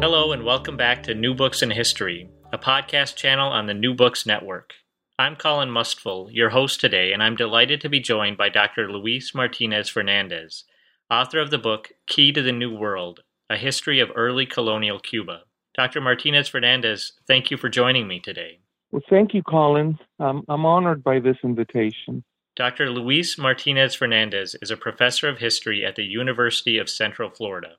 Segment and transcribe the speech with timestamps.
[0.00, 3.94] Hello, and welcome back to New Books in History, a podcast channel on the New
[3.94, 4.74] Books Network.
[5.18, 8.88] I'm Colin Mustful, your host today, and I'm delighted to be joined by Dr.
[8.88, 10.62] Luis Martinez Fernandez,
[11.10, 15.40] author of the book Key to the New World A History of Early Colonial Cuba.
[15.74, 16.00] Dr.
[16.00, 18.60] Martinez Fernandez, thank you for joining me today.
[18.92, 19.98] Well, thank you, Colin.
[20.20, 22.22] Um, I'm honored by this invitation.
[22.54, 22.88] Dr.
[22.88, 27.78] Luis Martinez Fernandez is a professor of history at the University of Central Florida.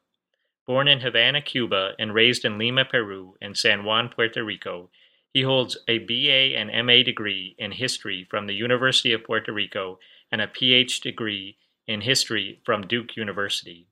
[0.70, 4.92] Born in Havana, Cuba, and raised in Lima, Peru, and San Juan, Puerto Rico,
[5.34, 9.98] he holds a BA and MA degree in history from the University of Puerto Rico
[10.32, 11.58] and a PhD degree
[11.88, 13.88] in history from Duke University.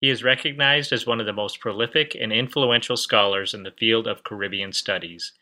[0.00, 4.06] He is recognized as one of the most prolific and influential scholars in the field
[4.06, 5.32] of Caribbean studies.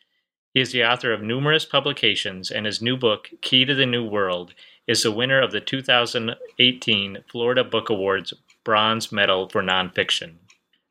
[0.52, 4.04] He is the author of numerous publications, and his new book, Key to the New
[4.04, 4.52] World,
[4.88, 10.38] is the winner of the 2018 Florida Book Awards Bronze Medal for Nonfiction.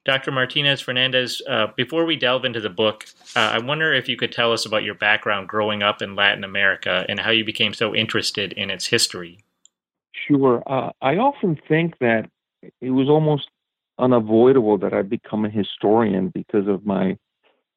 [0.05, 0.31] Dr.
[0.31, 4.31] Martinez Fernandez, uh, before we delve into the book, uh, I wonder if you could
[4.31, 7.95] tell us about your background growing up in Latin America and how you became so
[7.95, 9.39] interested in its history.
[10.27, 10.63] Sure.
[10.67, 12.29] Uh, I often think that
[12.81, 13.49] it was almost
[13.97, 17.17] unavoidable that I become a historian because of my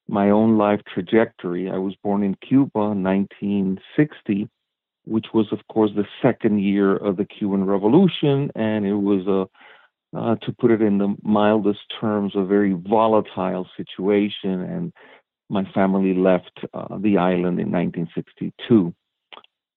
[0.07, 1.69] my own life trajectory.
[1.69, 4.49] I was born in Cuba in 1960,
[5.05, 9.47] which was, of course, the second year of the Cuban Revolution, and it was a
[10.15, 14.61] uh, to put it in the mildest terms, a very volatile situation.
[14.61, 14.93] And
[15.49, 18.93] my family left uh, the island in 1962.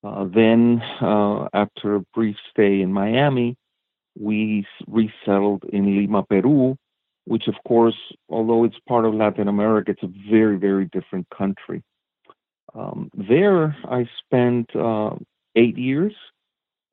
[0.05, 3.57] Uh, then, uh, after a brief stay in Miami,
[4.19, 6.77] we resettled in Lima, Peru,
[7.25, 7.97] which, of course,
[8.29, 11.83] although it's part of Latin America, it's a very, very different country.
[12.75, 15.15] Um, there, I spent uh,
[15.57, 16.15] eight years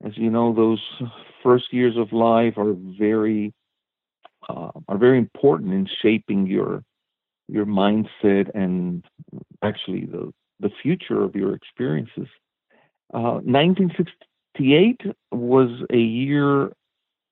[0.03, 0.81] as you know, those
[1.43, 3.53] first years of life are very
[4.47, 6.83] uh, are very important in shaping your
[7.47, 9.03] your mindset and
[9.61, 12.27] actually the the future of your experiences.
[13.13, 15.01] Uh, 1968
[15.31, 16.71] was a year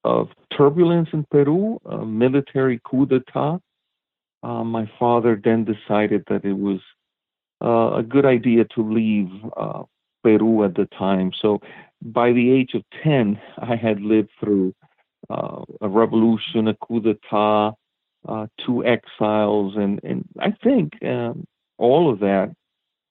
[0.03, 3.59] of turbulence in Peru, a military coup d'état.
[4.43, 6.79] Uh, my father then decided that it was
[7.63, 9.83] uh, a good idea to leave uh,
[10.23, 11.31] Peru at the time.
[11.41, 11.59] So
[12.01, 14.73] by the age of 10, I had lived through
[15.29, 17.73] uh, a revolution, a coup d'etat,
[18.27, 21.45] uh, two exiles, and, and I think um,
[21.77, 22.53] all of that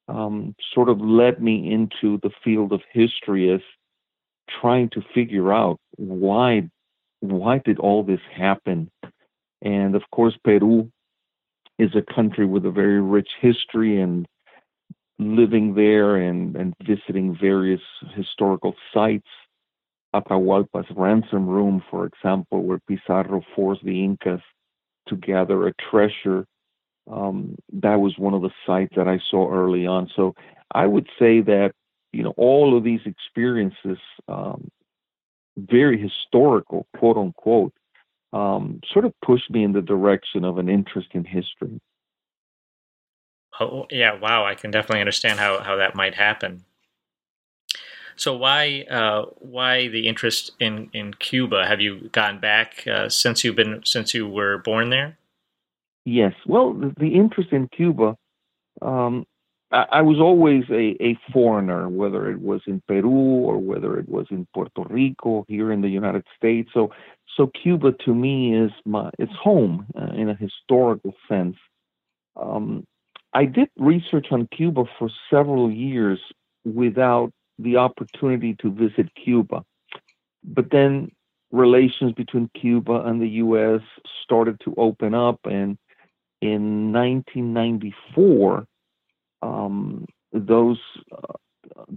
[0.09, 3.61] um, sort of led me into the field of history as
[4.61, 6.69] trying to figure out why
[7.21, 8.91] why did all this happen?
[9.63, 10.91] And of course, Peru
[11.79, 14.27] is a country with a very rich history and
[15.19, 17.81] living there and, and visiting various
[18.15, 19.29] historical sites.
[20.15, 24.41] Atahualpa's ransom room, for example, where Pizarro forced the Incas
[25.09, 26.47] to gather a treasure.
[27.11, 30.11] Um, that was one of the sites that I saw early on.
[30.17, 30.35] So
[30.73, 31.73] I would say that,
[32.13, 33.99] you know, all of these experiences,
[34.29, 34.69] um,
[35.57, 37.73] very historical, quote unquote,
[38.33, 41.81] um, sort of pushed me in the direction of an interest in history.
[43.59, 46.65] Oh, yeah, wow, I can definitely understand how, how that might happen.
[48.17, 51.67] So why uh, why the interest in, in Cuba?
[51.67, 55.19] Have you gone back uh, since you've been since you were born there?
[56.07, 56.33] Yes.
[56.47, 58.17] Well, the, the interest in Cuba,
[58.81, 59.27] um,
[59.71, 64.09] I, I, was always a, a foreigner, whether it was in Peru or whether it
[64.09, 66.71] was in Puerto Rico, here in the United States.
[66.73, 66.93] So
[67.37, 71.57] so Cuba to me is my it's home uh, in a historical sense.
[72.35, 72.87] Um,
[73.37, 76.19] I did research on Cuba for several years
[76.65, 79.63] without the opportunity to visit Cuba.
[80.43, 81.13] But then
[81.53, 83.83] relations between Cuba and the U.S.
[84.23, 85.77] started to open up, and
[86.41, 88.67] in 1994,
[89.43, 90.81] um, those
[91.13, 91.35] uh,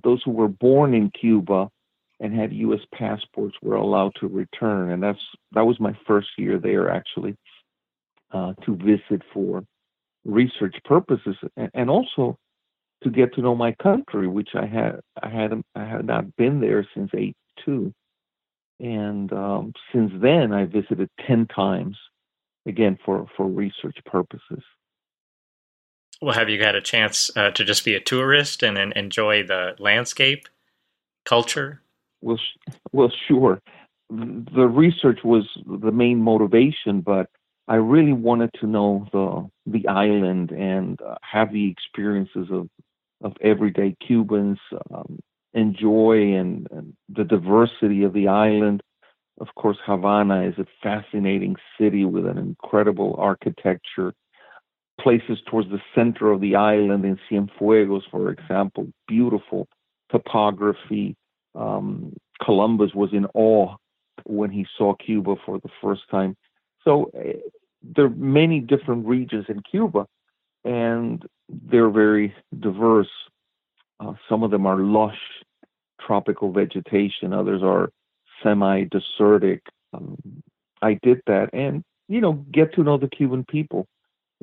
[0.04, 1.70] those who were born in Cuba
[2.20, 2.82] and had U.S.
[2.94, 7.38] passports were allowed to return, and that's that was my first year there actually
[8.34, 9.64] uh, to visit for
[10.26, 11.36] research purposes
[11.74, 12.38] and also
[13.04, 16.60] to get to know my country, which I had I had I had not been
[16.60, 17.94] there since '82.
[18.80, 21.98] And um, since then, I visited 10 times,
[22.66, 24.64] again, for, for research purposes.
[26.22, 29.44] Well, have you had a chance uh, to just be a tourist and, and enjoy
[29.44, 30.48] the landscape,
[31.26, 31.82] culture?
[32.22, 33.62] Well, sh- well, sure.
[34.10, 37.30] The research was the main motivation, but
[37.70, 42.68] I really wanted to know the the island and uh, have the experiences of
[43.22, 44.58] of everyday Cubans,
[44.92, 45.20] um,
[45.54, 48.82] enjoy and, and the diversity of the island.
[49.40, 54.14] Of course, Havana is a fascinating city with an incredible architecture.
[55.00, 59.68] Places towards the center of the island in Cienfuegos, for example, beautiful
[60.12, 61.16] topography.
[61.56, 63.76] Um, Columbus was in awe
[64.26, 66.36] when he saw Cuba for the first time.
[66.84, 67.34] So uh,
[67.82, 70.06] there are many different regions in Cuba,
[70.64, 73.10] and they're very diverse.
[74.00, 75.18] Uh, some of them are lush
[76.06, 77.90] tropical vegetation, others are
[78.42, 79.62] semi desertic.
[79.94, 80.18] Um,
[80.82, 83.86] I did that and, you know, get to know the Cuban people,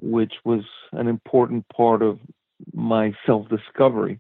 [0.01, 2.19] which was an important part of
[2.75, 4.19] my self discovery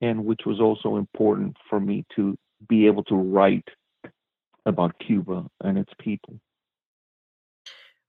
[0.00, 2.36] and which was also important for me to
[2.68, 3.68] be able to write
[4.66, 6.38] about Cuba and its people.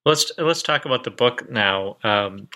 [0.07, 1.97] Let's let's talk about the book now.
[2.01, 2.47] Um,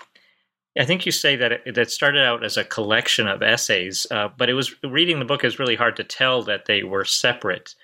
[0.78, 4.28] I think you say that it, that started out as a collection of essays, uh,
[4.38, 7.74] but it was reading the book is really hard to tell that they were separate.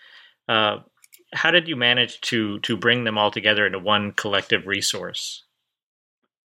[0.48, 0.78] Uh,
[1.34, 5.44] how did you manage to to bring them all together into one collective resource?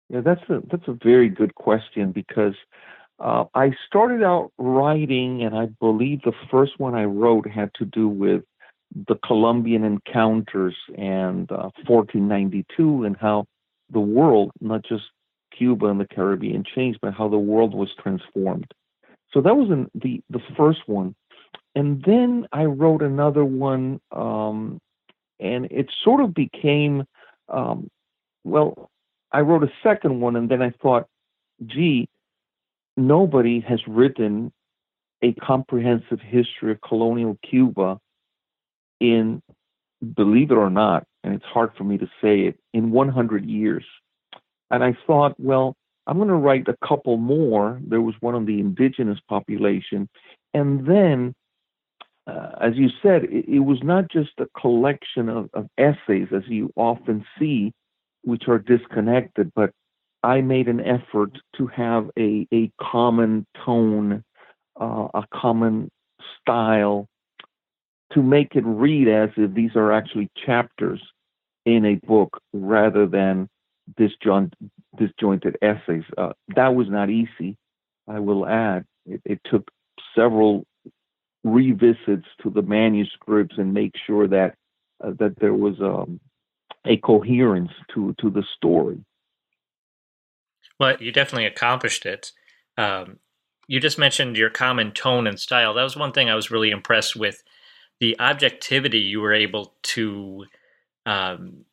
[0.10, 2.56] Yeah, that's a that's a very good question because
[3.20, 7.86] uh, I started out writing, and I believe the first one I wrote had to
[7.86, 8.44] do with
[8.96, 12.66] the Columbian encounters and 1492
[13.04, 13.46] uh, and how
[13.92, 15.04] the world, not just
[15.56, 18.72] Cuba and the Caribbean changed, but how the world was transformed.
[19.32, 21.14] So that was in the the first one,
[21.76, 24.80] and then I wrote another one, um,
[25.42, 27.04] and it sort of became,
[27.50, 27.90] um,
[28.46, 28.90] well,
[29.34, 31.08] I wrote a second one, and then I thought,
[31.66, 32.08] gee,
[32.96, 34.54] nobody has written
[35.22, 38.00] a comprehensive history of colonial Cuba
[39.00, 39.42] in,
[40.16, 43.86] believe it or not, and it's hard for me to say it, in 100 years.
[44.72, 45.76] And I thought, well,
[46.08, 47.80] I'm going to write a couple more.
[47.86, 50.08] There was one on the indigenous population.
[50.54, 51.34] And then,
[52.28, 56.44] uh, as you said, it, it, was not just a collection of, of essays, as
[56.48, 57.72] you often see,
[58.24, 59.72] which are disconnected, but
[60.24, 64.24] I made an effort to have a, a common tone,
[64.80, 65.92] uh, a common
[66.42, 67.08] style,
[68.14, 71.02] to make it read as if these are actually chapters
[71.66, 73.50] in a book rather than
[74.00, 74.54] disjoint,
[74.98, 76.04] disjointed essays.
[76.18, 77.58] Uh, that was not easy,
[78.08, 78.86] I will add.
[79.06, 79.70] It, it, took
[80.16, 80.66] several
[81.44, 84.56] revisits to the manuscripts and make sure that
[85.04, 86.20] uh, that there was um,
[86.86, 88.98] a coherence to to the story.
[90.80, 92.32] Well, you definitely accomplished it.
[92.78, 93.20] Um,
[93.68, 95.74] you just mentioned your common tone and style.
[95.74, 97.44] That was one thing I was really impressed with
[98.00, 100.46] the objectivity you were able to
[101.06, 101.66] um,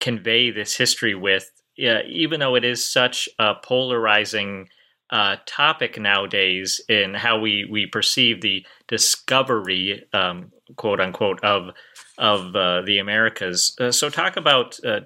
[0.00, 4.68] convey this history with, even though it is such a polarizing
[5.10, 11.70] uh, topic nowadays in how we, we perceive the discovery, um, quote unquote, of
[12.18, 13.74] of uh, the Americas.
[13.80, 15.00] Uh, so, talk about uh,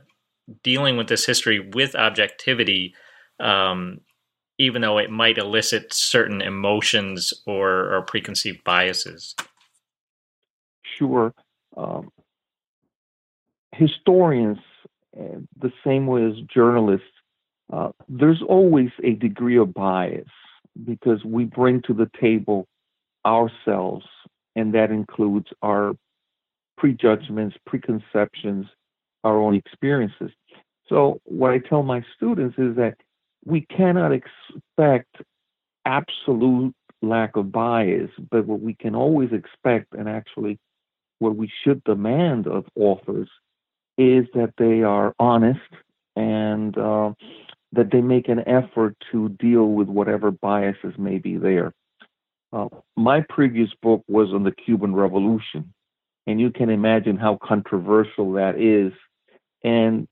[0.62, 2.95] dealing with this history with objectivity,
[3.40, 4.00] um,
[4.59, 9.35] even though it might elicit certain emotions or, or preconceived biases.
[10.97, 11.35] Sure.
[11.76, 12.11] Um,
[13.73, 14.59] historians
[15.59, 17.07] the same way as journalists,
[17.73, 20.29] uh, there's always a degree of bias
[20.85, 22.67] because we bring to the table
[23.25, 24.07] ourselves,
[24.55, 25.95] and that includes our
[26.76, 28.67] prejudgments, preconceptions,
[29.25, 30.31] our own experiences.
[30.88, 32.97] So, what I tell my students is that
[33.45, 35.17] we cannot expect
[35.85, 40.59] absolute lack of bias, but what we can always expect, and actually
[41.18, 43.28] what we should demand of authors,
[43.99, 45.61] is that they are honest
[46.14, 47.12] and uh,
[47.73, 51.73] that they make an effort to deal with whatever biases may be there.
[52.52, 55.73] Uh, my previous book was on the Cuban Revolution,
[56.26, 58.92] and you can imagine how controversial that is.
[59.64, 60.06] And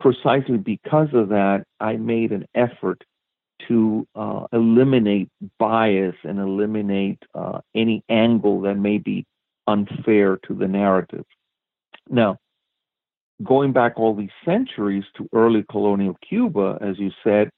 [0.00, 3.02] precisely because of that, I made an effort
[3.66, 9.26] to uh, eliminate bias and eliminate uh, any angle that may be
[9.68, 11.24] unfair to the narrative.
[12.08, 12.38] Now,
[13.42, 17.50] going back all these centuries to early colonial Cuba, as you said,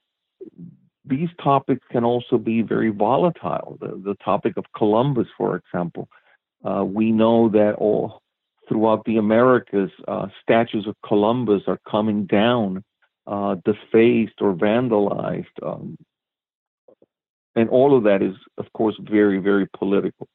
[1.04, 3.78] these topics can also be very volatile.
[3.80, 6.08] The, the topic of Columbus, for example,
[6.64, 8.20] uh, we know that all
[8.68, 12.84] throughout the Americas, uh, statues of Columbus are coming down,
[13.26, 15.46] uh, defaced or vandalized.
[15.62, 15.96] Um,
[17.56, 20.28] and all of that is, of course, very, very political.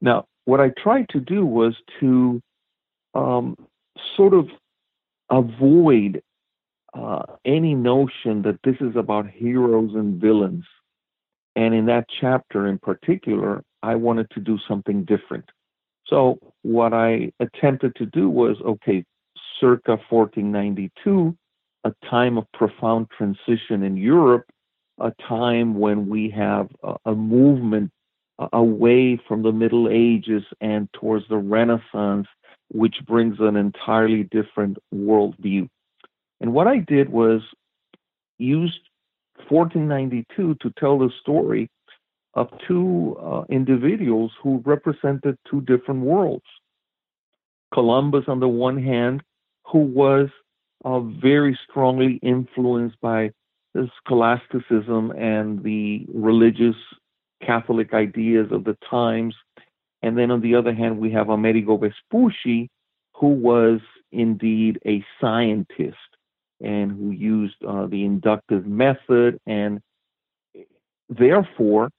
[0.00, 2.40] Now, what I tried to do was to
[3.14, 3.56] um,
[4.16, 4.48] sort of
[5.30, 6.22] avoid
[6.94, 10.64] uh, any notion that this is about heroes and villains.
[11.56, 15.44] And in that chapter in particular, I wanted to do something different.
[16.06, 19.04] So, what I attempted to do was okay,
[19.60, 21.36] circa 1492,
[21.84, 24.44] a time of profound transition in Europe,
[24.98, 27.90] a time when we have a, a movement
[28.52, 32.26] away from the Middle Ages and towards the Renaissance,
[32.72, 35.68] which brings an entirely different worldview.
[36.40, 37.42] And what I did was
[38.38, 38.78] use
[39.48, 41.68] 1492 to tell the story
[42.34, 46.44] of two uh, individuals who represented two different worlds.
[47.74, 49.22] Columbus, on the one hand,
[49.66, 50.28] who was
[50.84, 53.30] uh, very strongly influenced by
[53.74, 56.76] the scholasticism and the religious
[57.44, 59.34] Catholic ideas of the times.
[60.02, 62.68] And then on the other hand, we have Amerigo Vespucci,
[63.14, 63.80] who was
[64.12, 65.96] indeed a scientist
[66.60, 69.38] and who used uh, the inductive method.
[69.46, 69.80] And
[71.08, 71.90] therefore,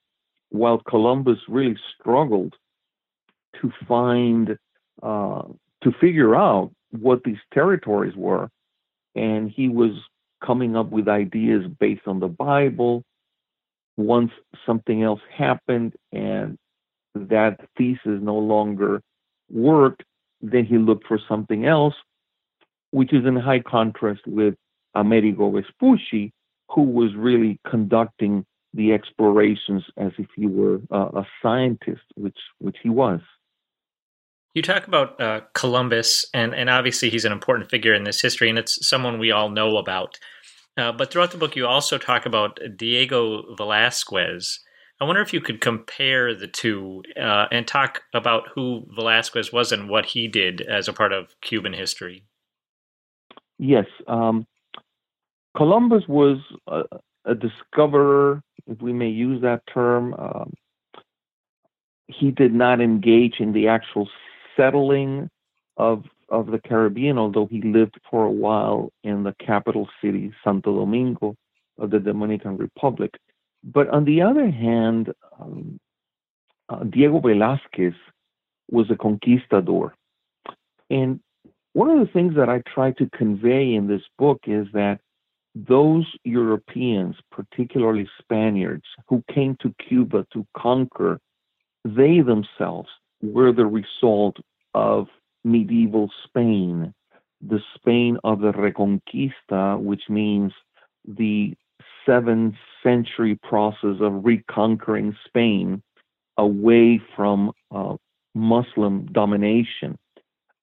[0.50, 2.54] while Columbus really struggled
[3.62, 4.58] to find,
[5.02, 5.44] uh,
[5.84, 8.50] to figure out what these territories were,
[9.16, 9.92] and he was
[10.44, 13.04] coming up with ideas based on the Bible.
[13.98, 14.32] Once
[14.66, 16.58] something else happened and
[17.16, 19.02] that thesis no longer
[19.50, 20.04] worked,
[20.42, 21.94] then he looked for something else,
[22.92, 24.56] which is in high contrast with
[24.96, 26.32] Amerigo Vespucci,
[26.70, 32.78] who was really conducting the explorations as if he were uh, a scientist, which which
[32.82, 33.20] he was.
[34.54, 38.50] You talk about uh, Columbus, and, and obviously he's an important figure in this history,
[38.50, 40.20] and it's someone we all know about.
[40.82, 44.60] Uh, but throughout the book, you also talk about Diego Velasquez.
[45.00, 49.72] I wonder if you could compare the two uh, and talk about who Velasquez was
[49.72, 52.24] and what he did as a part of Cuban history.
[53.60, 53.86] Yes.
[54.08, 54.48] Um,
[55.56, 56.82] Columbus was a,
[57.26, 60.16] a, discoverer, if we may use that term.
[60.16, 60.54] Um,
[62.08, 64.10] he did not engage in the actual
[64.58, 65.30] settling
[65.78, 70.80] of of the Caribbean, although he lived for a while in the capital city, Santo
[70.80, 71.36] Domingo,
[71.78, 73.12] of the Dominican Republic.
[73.64, 75.80] But on the other hand, um,
[76.70, 77.96] uh, Diego Velázquez
[78.72, 79.94] was a conquistador.
[80.90, 81.20] And
[81.74, 85.00] one of the things that I try to convey in this book is that
[85.54, 91.20] those Europeans, particularly Spaniards, who came to Cuba to conquer,
[91.84, 92.90] they themselves
[93.22, 94.38] were the result
[94.74, 95.08] of
[95.44, 96.94] medieval Spain,
[97.42, 100.54] the Spain of the Reconquista, which means
[101.06, 101.54] the
[102.06, 105.82] seventh century process of reconquering Spain
[106.38, 107.96] away from uh,
[108.34, 109.98] Muslim domination.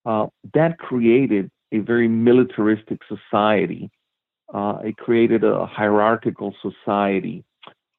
[0.04, 3.90] Uh, that created a very militaristic society.
[4.52, 7.44] Uh, it created a hierarchical society.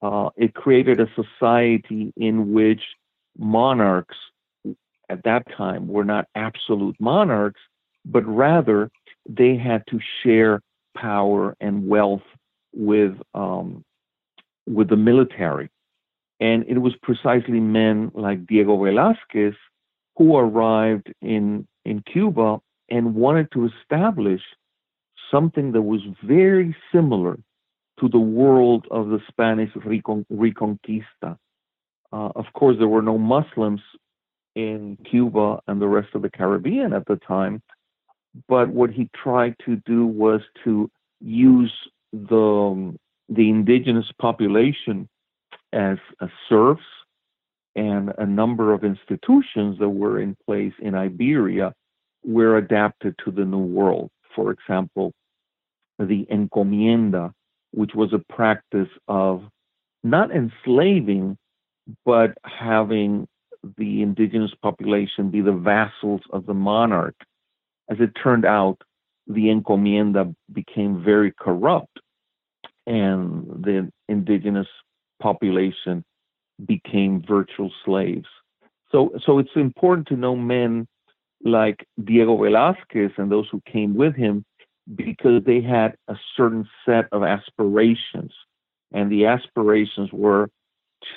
[0.01, 2.81] Uh, it created a society in which
[3.37, 4.15] monarchs
[5.09, 7.59] at that time were not absolute monarchs,
[8.05, 8.89] but rather
[9.27, 10.61] they had to share
[10.95, 12.23] power and wealth
[12.73, 13.83] with um,
[14.67, 15.69] with the military.
[16.39, 19.55] And it was precisely men like Diego Velázquez
[20.19, 24.41] who arrived in, in Cuba and wanted to establish
[25.31, 27.37] something that was very similar
[27.99, 31.37] to the world of the Spanish recon- Reconquista.
[32.11, 33.81] Uh, of course, there were no Muslims
[34.55, 37.61] in Cuba and the rest of the Caribbean at the time.
[38.47, 40.89] But what he tried to do was to
[41.19, 41.73] use
[42.13, 42.97] the um,
[43.29, 45.07] the indigenous population
[45.71, 46.81] as, as serfs
[47.75, 51.73] and a number of institutions that were in place in Iberia
[52.25, 54.09] were adapted to the New World.
[54.35, 55.13] For example,
[55.99, 57.31] the encomienda,
[57.71, 59.43] which was a practice of
[60.03, 61.37] not enslaving,
[62.05, 63.27] but having
[63.77, 67.15] the indigenous population be the vassals of the monarch.
[67.89, 68.81] As it turned out,
[69.27, 71.99] the encomienda became very corrupt,
[72.87, 74.67] and the indigenous
[75.21, 76.03] population
[76.65, 78.27] became virtual slaves.
[78.91, 80.87] So, so it's important to know men
[81.43, 84.43] like Diego Velázquez and those who came with him
[84.95, 88.33] because they had a certain set of aspirations,
[88.91, 90.49] and the aspirations were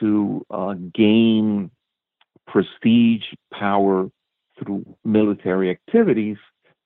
[0.01, 1.71] to uh, gain
[2.47, 3.23] prestige,
[3.53, 4.09] power
[4.59, 6.37] through military activities,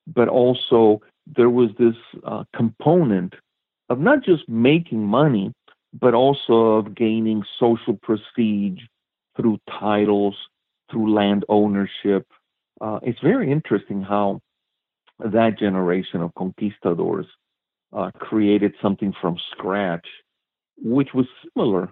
[0.07, 1.01] but also
[1.35, 1.95] there was this
[2.25, 3.33] uh, component
[3.89, 5.51] of not just making money,
[5.93, 8.79] but also of gaining social prestige
[9.35, 10.35] through titles,
[10.91, 12.25] through land ownership.
[12.79, 14.39] Uh, it's very interesting how
[15.19, 17.25] that generation of conquistadors
[17.93, 20.05] uh, created something from scratch,
[20.77, 21.89] which was similar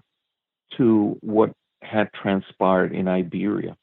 [0.77, 1.51] to what
[1.86, 3.77] had transpired in Iberia.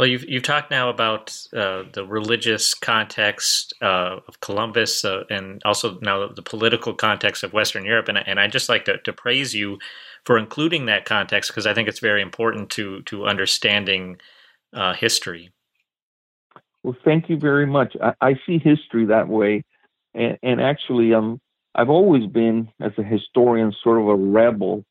[0.00, 5.60] Well, you've you've talked now about uh, the religious context uh, of Columbus, uh, and
[5.66, 9.12] also now the political context of Western Europe, and and I just like to, to
[9.12, 9.78] praise you
[10.24, 14.16] for including that context because I think it's very important to to understanding
[14.72, 15.52] uh, history.
[16.82, 17.94] Well, thank you very much.
[18.02, 19.64] I, I see history that way,
[20.14, 21.42] and, and actually, um,
[21.74, 24.82] I've always been as a historian sort of a rebel.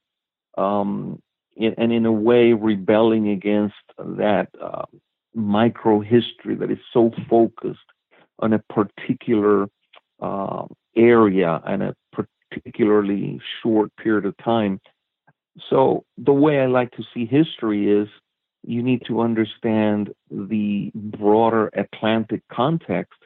[0.56, 1.20] Um,
[1.60, 4.86] and in a way rebelling against that uh,
[5.34, 7.80] micro history that is so focused
[8.40, 9.68] on a particular
[10.22, 11.96] uh, area and a
[12.52, 14.80] particularly short period of time.
[15.70, 18.08] So the way I like to see history is
[18.64, 23.20] you need to understand the broader Atlantic context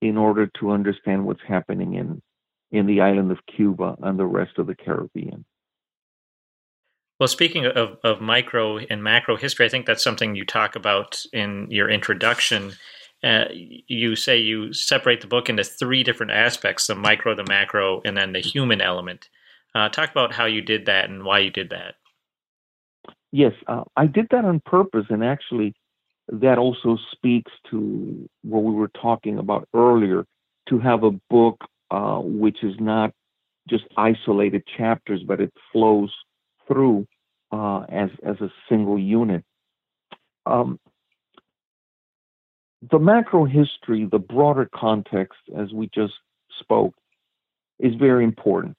[0.00, 2.22] in order to understand what's happening in
[2.72, 5.44] in the island of Cuba and the rest of the Caribbean.
[7.22, 11.22] Well, speaking of, of micro and macro history, I think that's something you talk about
[11.32, 12.72] in your introduction.
[13.22, 18.02] Uh, you say you separate the book into three different aspects the micro, the macro,
[18.04, 19.28] and then the human element.
[19.72, 21.94] Uh, talk about how you did that and why you did that.
[23.30, 25.76] Yes, uh, I did that on purpose, and actually,
[26.26, 30.26] that also speaks to what we were talking about earlier
[30.70, 31.60] to have a book
[31.92, 33.12] uh, which is not
[33.68, 36.12] just isolated chapters, but it flows
[36.66, 37.06] through
[37.52, 39.44] uh, as as a single unit.
[40.46, 40.80] Um,
[42.90, 46.14] the macro history, the broader context, as we just
[46.58, 46.94] spoke,
[47.78, 48.74] is very important.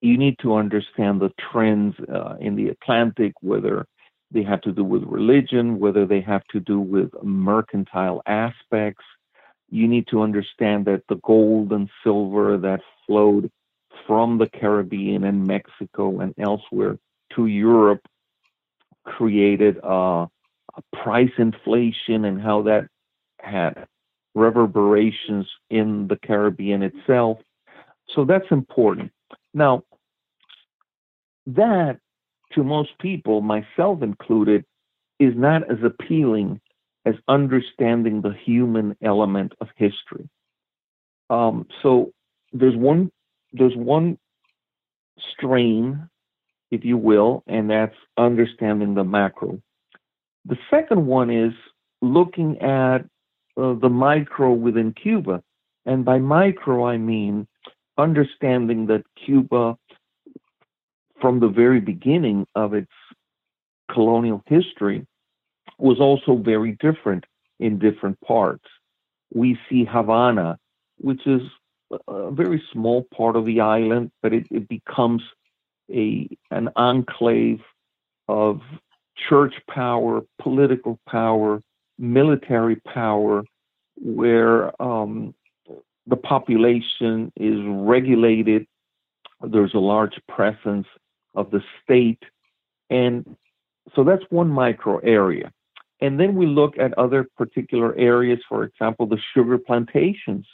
[0.00, 3.86] You need to understand the trends uh, in the Atlantic, whether
[4.30, 9.04] they have to do with religion, whether they have to do with mercantile aspects.
[9.68, 13.50] You need to understand that the gold and silver that flowed
[14.06, 16.96] from the Caribbean and Mexico and elsewhere
[17.36, 18.02] to Europe
[19.04, 20.26] created uh,
[20.92, 22.88] price inflation and how that
[23.40, 23.86] had
[24.34, 27.38] reverberations in the Caribbean itself.
[28.14, 29.12] So that's important.
[29.54, 29.82] Now,
[31.46, 31.98] that
[32.52, 34.64] to most people, myself included,
[35.18, 36.60] is not as appealing
[37.06, 40.28] as understanding the human element of history.
[41.30, 42.12] Um, so
[42.52, 43.10] there's one
[43.52, 44.18] there's one
[45.32, 46.08] strain
[46.70, 49.60] if you will, and that's understanding the macro.
[50.44, 51.52] The second one is
[52.00, 52.98] looking at
[53.56, 55.42] uh, the micro within Cuba.
[55.86, 57.46] And by micro, I mean
[57.98, 59.76] understanding that Cuba,
[61.20, 62.92] from the very beginning of its
[63.92, 65.06] colonial history,
[65.78, 67.24] was also very different
[67.58, 68.64] in different parts.
[69.32, 70.58] We see Havana,
[70.98, 71.42] which is
[72.08, 75.22] a very small part of the island, but it, it becomes
[75.92, 77.60] a an enclave
[78.28, 78.60] of
[79.28, 81.62] church power, political power,
[81.98, 83.44] military power,
[83.96, 85.34] where um,
[86.06, 88.66] the population is regulated.
[89.42, 90.86] There's a large presence
[91.34, 92.22] of the state.
[92.88, 93.36] And
[93.94, 95.52] so that's one micro area.
[96.00, 100.46] And then we look at other particular areas, for example, the sugar plantations,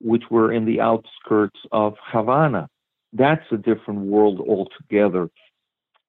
[0.00, 2.68] which were in the outskirts of Havana
[3.16, 5.28] that's a different world altogether.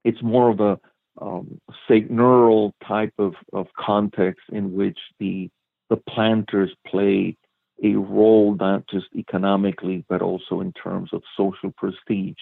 [0.04, 0.80] It's more of a
[1.20, 5.50] um, neural type of, of context in which the
[5.90, 7.38] the planters play
[7.84, 12.36] a role not just economically but also in terms of social prestige.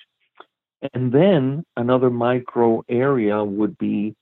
[0.94, 4.16] And then another micro area would be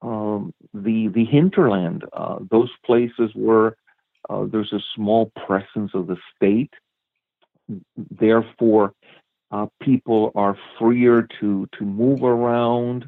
[0.00, 3.76] um, the the hinterland, uh, those places where
[4.28, 6.72] uh, there's a small presence of the state.
[7.96, 8.92] Therefore,
[9.52, 13.06] uh, people are freer to to move around.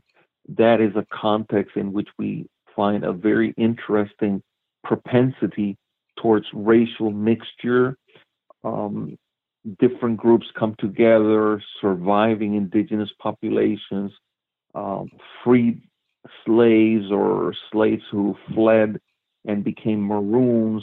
[0.49, 4.43] That is a context in which we find a very interesting
[4.85, 5.77] propensity
[6.21, 7.97] towards racial mixture.
[8.63, 9.17] Um,
[9.81, 14.13] different groups come together, surviving indigenous populations,
[14.75, 15.09] um,
[15.43, 15.81] freed
[16.45, 19.01] slaves or slaves who fled
[19.47, 20.83] and became maroons,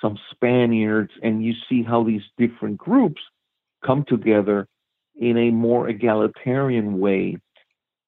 [0.00, 3.20] some Spaniards, and you see how these different groups
[3.84, 4.68] come together
[5.16, 7.36] in a more egalitarian way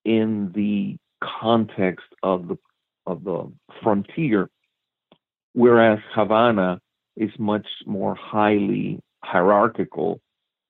[0.04, 2.58] in the context of the
[3.06, 3.50] of the
[3.82, 4.48] frontier.
[5.52, 6.80] whereas Havana
[7.16, 10.20] is much more highly hierarchical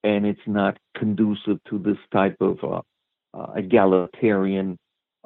[0.02, 2.80] and it's not conducive to this type of uh,
[3.32, 4.76] uh, egalitarian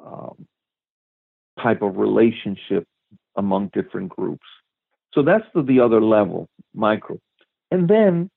[0.03, 0.45] um,
[1.61, 2.85] type of relationship
[3.35, 4.45] among different groups.
[5.13, 7.19] So that's the, the other level, micro.
[7.71, 8.29] And then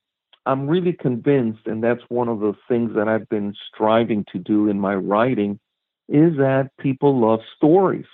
[0.45, 4.69] I'm really convinced, and that's one of the things that I've been striving to do
[4.69, 5.59] in my writing,
[6.09, 8.07] is that people love stories.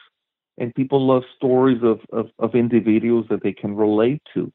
[0.58, 4.52] And people love stories of, of, of individuals that they can relate to.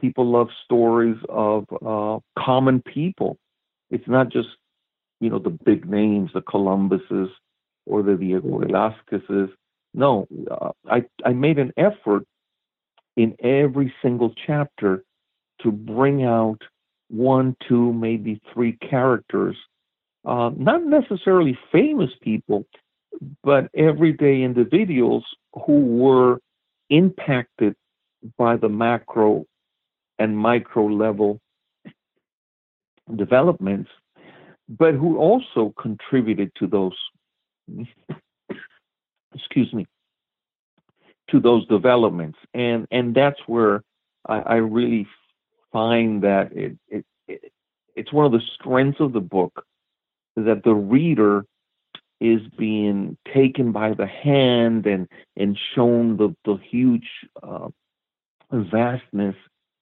[0.00, 3.38] People love stories of uh, common people.
[3.90, 4.48] It's not just,
[5.20, 7.30] you know, the big names, the Columbuses
[7.86, 9.50] or the Diego Velázquez's.
[9.94, 12.24] No, uh, I, I made an effort
[13.16, 15.04] in every single chapter
[15.62, 16.60] to bring out
[17.08, 19.56] one, two, maybe three characters,
[20.24, 22.66] uh, not necessarily famous people,
[23.42, 25.24] but everyday individuals
[25.66, 26.40] who were
[26.90, 27.74] impacted
[28.36, 29.44] by the macro
[30.18, 31.40] and micro level
[33.16, 33.90] developments,
[34.68, 36.96] but who also contributed to those,
[39.34, 39.86] excuse me,
[41.30, 42.38] to those developments.
[42.52, 43.82] And, and that's where
[44.26, 45.06] I, I really
[45.78, 47.52] find that it, it, it,
[47.94, 49.64] it's one of the strengths of the book
[50.36, 51.44] that the reader
[52.20, 57.08] is being taken by the hand and and shown the the huge
[57.42, 57.68] uh,
[58.50, 59.36] vastness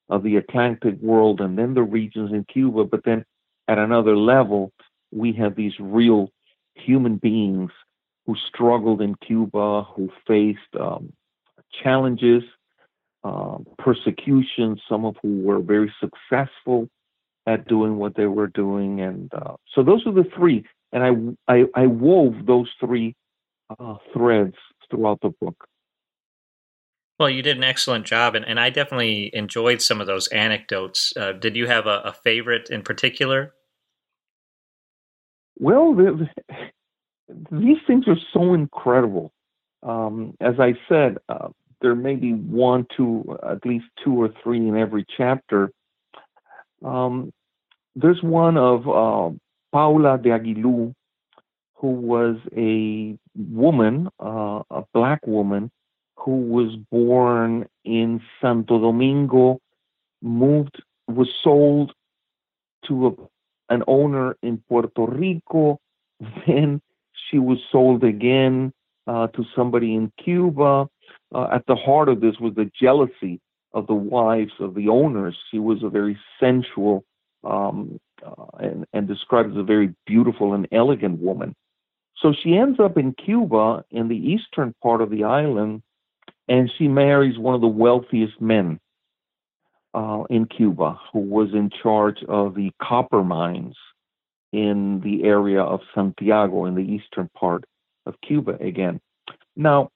[0.08, 3.24] of the Atlantic world and then the regions in Cuba, but then
[3.66, 4.70] at another level
[5.10, 6.30] we have these real
[6.74, 7.70] human beings
[8.26, 11.12] who struggled in Cuba, who faced um,
[11.82, 12.42] challenges,
[13.26, 16.88] uh, persecution, some of who were very successful
[17.46, 21.52] at doing what they were doing, and uh, so those are the three and I,
[21.52, 23.14] I, I wove those three
[23.78, 24.54] uh, threads
[24.90, 25.66] throughout the book.
[27.18, 31.14] Well, you did an excellent job, and, and I definitely enjoyed some of those anecdotes.
[31.16, 33.54] Uh, did you have a, a, favorite in particular?
[35.58, 36.28] Well, the,
[37.50, 39.32] these things are so incredible.
[39.82, 41.48] Um, as I said, uh,
[41.86, 45.70] there may be one, two, at least two or three in every chapter.
[46.84, 47.32] Um,
[47.94, 49.30] there's one of uh,
[49.70, 50.92] Paula de Eguiluz,
[51.76, 55.70] who was a woman, uh, a black woman,
[56.16, 59.60] who was born in Santo Domingo,
[60.20, 61.92] moved, was sold
[62.88, 65.78] to a, an owner in Puerto Rico,
[66.48, 66.82] then
[67.30, 68.72] she was sold again
[69.06, 70.88] uh, to somebody in Cuba.
[71.34, 73.40] Uh, at the heart of this was the jealousy
[73.72, 75.36] of the wives of the owners.
[75.50, 77.04] She was a very sensual
[77.44, 81.54] um, uh, and, and described as a very beautiful and elegant woman.
[82.18, 85.82] So she ends up in Cuba in the eastern part of the island,
[86.48, 88.80] and she marries one of the wealthiest men
[89.92, 93.76] uh, in Cuba, who was in charge of the copper mines
[94.52, 97.64] in the area of Santiago in the eastern part
[98.06, 99.00] of Cuba again.
[99.56, 99.90] Now,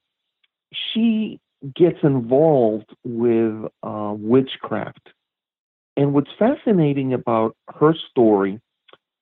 [0.73, 1.39] she
[1.75, 5.09] gets involved with uh, witchcraft
[5.97, 8.59] and what's fascinating about her story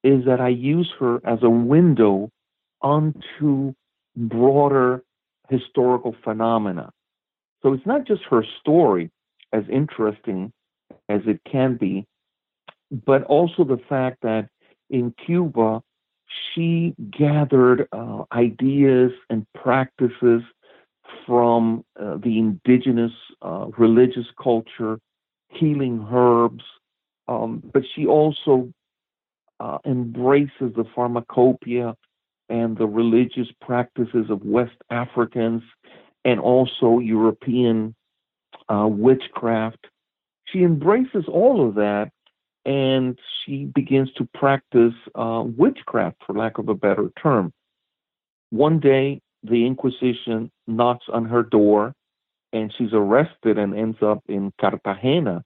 [0.04, 2.30] is that I use her as a window
[2.82, 3.74] onto
[4.16, 5.04] broader
[5.50, 6.92] historical phenomena.
[7.62, 9.12] So it's not just her story,
[9.52, 10.54] as interesting
[11.10, 12.06] as it can be,
[13.06, 14.48] but also the fact that
[14.90, 15.82] in Cuba,
[16.54, 20.44] she gathered uh, ideas and practices
[21.26, 25.00] from uh, the indigenous uh, religious culture
[25.50, 26.64] healing herbs,
[27.28, 28.72] um, but she also
[29.60, 31.96] uh, embraces the pharmacopoeia
[32.50, 35.62] and the religious practices of West Africans
[36.26, 37.96] and also European
[38.68, 39.88] uh, witchcraft.
[40.46, 42.12] She embraces all of that
[42.66, 47.54] and she begins to practice uh, witchcraft, for lack of a better term.
[48.50, 51.94] One day, the Inquisition knocks on her door
[52.52, 55.44] and she's arrested and ends up in Cartagena.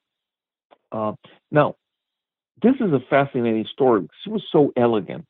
[0.92, 1.14] Uh,
[1.52, 1.76] now,
[2.62, 4.08] this is a fascinating story.
[4.24, 5.30] She was so elegant.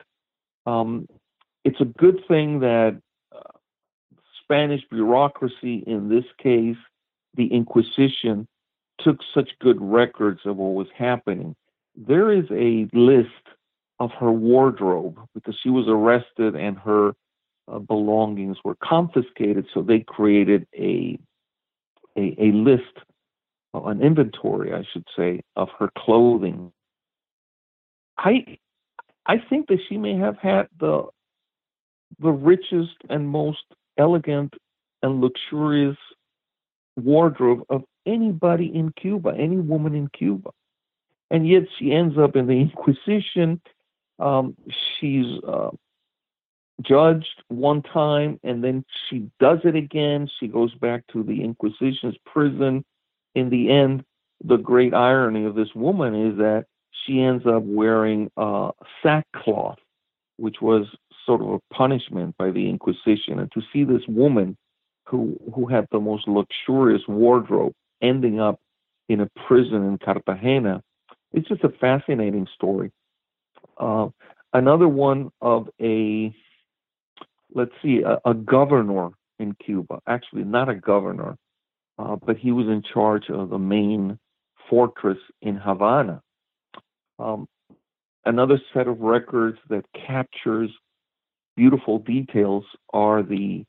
[0.66, 1.08] Um,
[1.64, 3.00] it's a good thing that
[3.34, 3.58] uh,
[4.44, 6.78] Spanish bureaucracy, in this case,
[7.36, 8.48] the Inquisition,
[9.00, 11.56] took such good records of what was happening.
[11.96, 13.30] There is a list
[14.00, 17.14] of her wardrobe because she was arrested and her
[17.68, 19.66] uh, belongings were confiscated.
[19.74, 21.20] So they created a
[22.16, 22.84] a, a list,
[23.74, 26.72] uh, an inventory, I should say, of her clothing.
[28.18, 28.58] I
[29.26, 31.06] I think that she may have had the
[32.20, 33.64] the richest and most
[33.98, 34.54] elegant
[35.02, 35.98] and luxurious
[36.96, 40.52] wardrobe of anybody in Cuba, any woman in Cuba.
[41.32, 43.62] And yet she ends up in the Inquisition.
[44.20, 44.56] Um,
[45.00, 45.72] she's uh,
[46.82, 50.30] judged one time and then she does it again.
[50.40, 52.84] She goes back to the Inquisition's prison.
[53.36, 54.04] In the end,
[54.44, 56.66] the great irony of this woman is that
[57.06, 59.80] she ends up wearing uh, sackcloth,
[60.38, 60.86] which was
[61.26, 63.40] sort of a punishment by the Inquisition.
[63.40, 64.58] And to see this woman
[65.06, 68.60] who who had the most luxurious wardrobe ending up
[69.10, 70.82] in a prison in Cartagena,
[71.34, 72.92] it's just a fascinating story.
[73.78, 74.08] Uh,
[74.54, 76.34] another one of a
[77.54, 80.00] let's see, a, a, governor in Cuba.
[80.08, 81.38] Actually, not a governor,
[81.98, 84.18] uh, but he was in charge of the main
[84.70, 86.22] fortress in Havana.
[87.20, 87.48] Um,
[88.26, 90.72] another set of records that captures
[91.56, 92.64] beautiful details
[92.94, 93.64] are the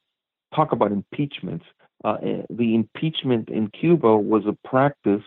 [0.55, 1.65] talk about impeachments.
[2.05, 5.23] Uh, eh, the impeachment in Cuba was a practice,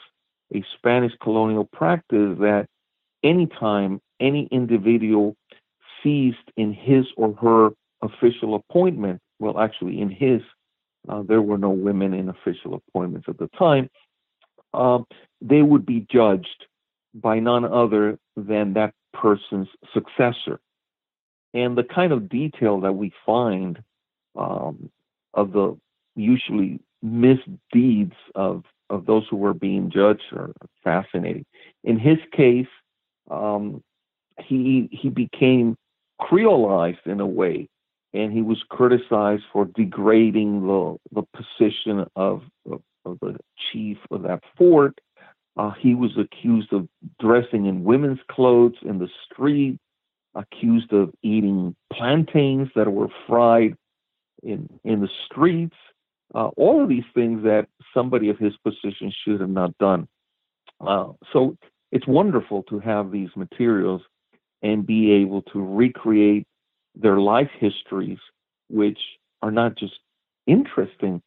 [0.53, 2.67] a Spanish colonial practice that
[3.23, 5.35] anytime any individual
[6.03, 10.41] seized in his or her official appointment, well, actually, in his,
[11.09, 13.89] uh, there were no women in official appointments at the time,
[14.73, 15.05] um,
[15.41, 16.65] they would be judged
[17.13, 20.59] by none other than that person's successor.
[21.53, 23.81] And the kind of detail that we find
[24.37, 24.89] um,
[25.33, 25.77] of the
[26.15, 30.51] usually misdeeds of, of those who were being judged are
[30.83, 31.45] fascinating.
[31.83, 32.67] In his case,
[33.31, 33.81] um,
[34.39, 35.75] he he became
[36.21, 37.67] creolized in a way,
[38.13, 43.37] and he was criticized for degrading the the position of, of, of the
[43.71, 44.99] chief of that fort.
[45.57, 46.87] Uh, he was accused of
[47.19, 49.79] dressing in women's clothes in the street,
[50.35, 53.75] accused of eating plantains that were fried
[54.43, 55.75] in in the streets.
[56.35, 60.07] Uh, all of these things that somebody of his position should have not done.
[60.79, 61.57] Uh, so
[61.91, 64.01] it's wonderful to have these materials
[64.61, 66.45] and be able to recreate
[66.99, 68.19] their life histories,
[68.69, 68.99] which
[69.41, 69.99] are not just
[70.45, 71.21] interesting,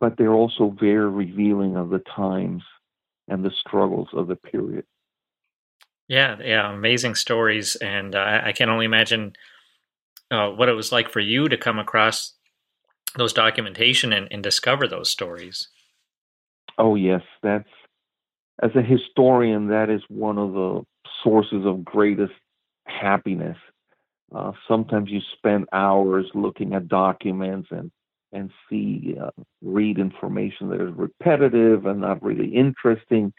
[0.00, 2.62] but they're also very revealing of the times
[3.28, 4.84] and the struggles of the period.
[6.08, 9.34] Yeah, yeah, amazing stories, and uh, I can only imagine
[10.30, 12.34] uh, what it was like for you to come across
[13.16, 15.68] those documentation and, and discover those stories.
[16.78, 17.68] Oh yes, that's
[18.62, 20.82] as a historian, that is one of the
[21.22, 22.32] sources of greatest
[22.86, 23.56] happiness.
[24.34, 27.90] Uh, sometimes you spend hours looking at documents and
[28.34, 33.30] and see uh, read information that is repetitive and not really interesting,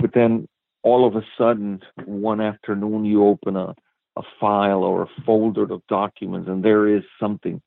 [0.00, 0.46] but then
[0.84, 3.74] all of a sudden one afternoon you open a
[4.16, 7.62] a file or a folder of documents and there is something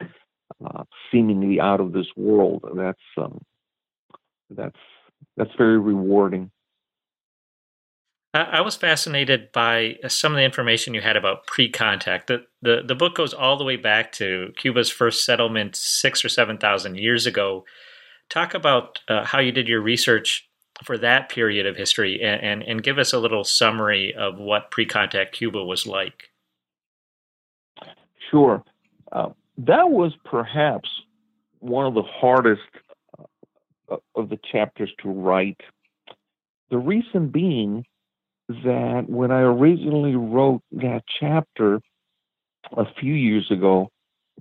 [0.66, 2.64] uh, seemingly out of this world.
[2.76, 3.42] That's um,
[4.50, 4.80] that's
[5.38, 6.52] that's very rewarding.
[8.34, 12.28] I was fascinated by some of the information you had about pre-contact.
[12.28, 16.30] The, the the book goes all the way back to Cuba's first settlement six or
[16.30, 17.66] seven thousand years ago.
[18.30, 20.48] Talk about uh, how you did your research
[20.84, 24.72] for that period of history, and, and, and give us a little summary of what
[24.72, 26.32] pre-contact Cuba was like.
[28.32, 28.64] Sure.
[29.12, 30.90] Uh, that was perhaps
[31.60, 32.62] one of the hardest
[33.20, 35.60] uh, of the chapters to write.
[36.70, 37.86] The reason being
[38.48, 41.82] that when I originally wrote that chapter
[42.78, 43.90] a few years ago,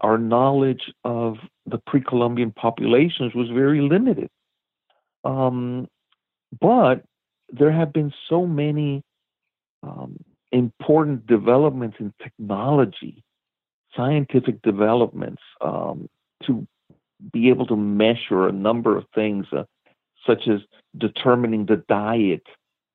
[0.00, 4.28] our knowledge of the pre Columbian populations was very limited.
[5.24, 5.88] Um,
[6.60, 7.04] but
[7.50, 9.02] there have been so many
[9.82, 10.16] um,
[10.52, 13.22] important developments in technology
[13.96, 16.08] scientific developments um,
[16.44, 16.66] to
[17.32, 19.64] be able to measure a number of things, uh,
[20.26, 20.60] such as
[20.96, 22.42] determining the diet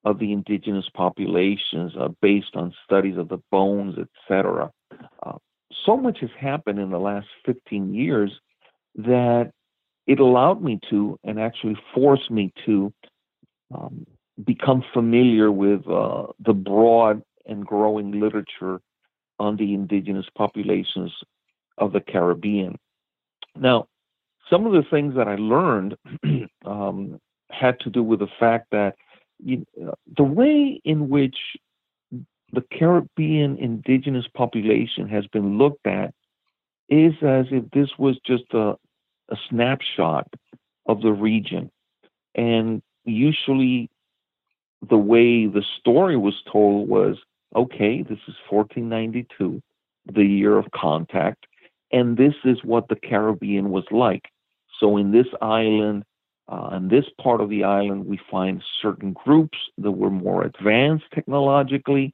[0.04, 4.72] of the indigenous populations uh, based on studies of the bones, etc.
[5.24, 5.38] Uh,
[5.86, 8.32] so much has happened in the last 15 years
[8.96, 9.52] that
[10.08, 12.94] it allowed me to, and actually forced me to,
[13.74, 14.06] um,
[14.44, 18.82] become familiar with uh, the broad and growing literature
[19.40, 21.12] on the indigenous populations
[21.78, 22.78] of the Caribbean.
[23.56, 23.88] Now,
[24.50, 25.98] some of the things that I learned
[26.66, 27.20] um,
[27.52, 28.96] had to do with the fact that
[29.44, 31.36] you, uh, the way in which
[32.54, 36.14] the Caribbean indigenous population has been looked at
[36.90, 38.76] is as if this was just a,
[39.30, 40.28] a snapshot
[40.88, 41.72] of the region.
[42.36, 43.90] And usually,
[44.88, 47.18] the way the story was told was
[47.56, 49.62] okay, this is 1492,
[50.14, 51.48] the year of contact,
[51.92, 54.24] and this is what the Caribbean was like.
[54.80, 56.04] So in this island,
[56.48, 61.06] Uh, in this part of the island, we find certain groups that were more advanced
[61.12, 62.14] technologically.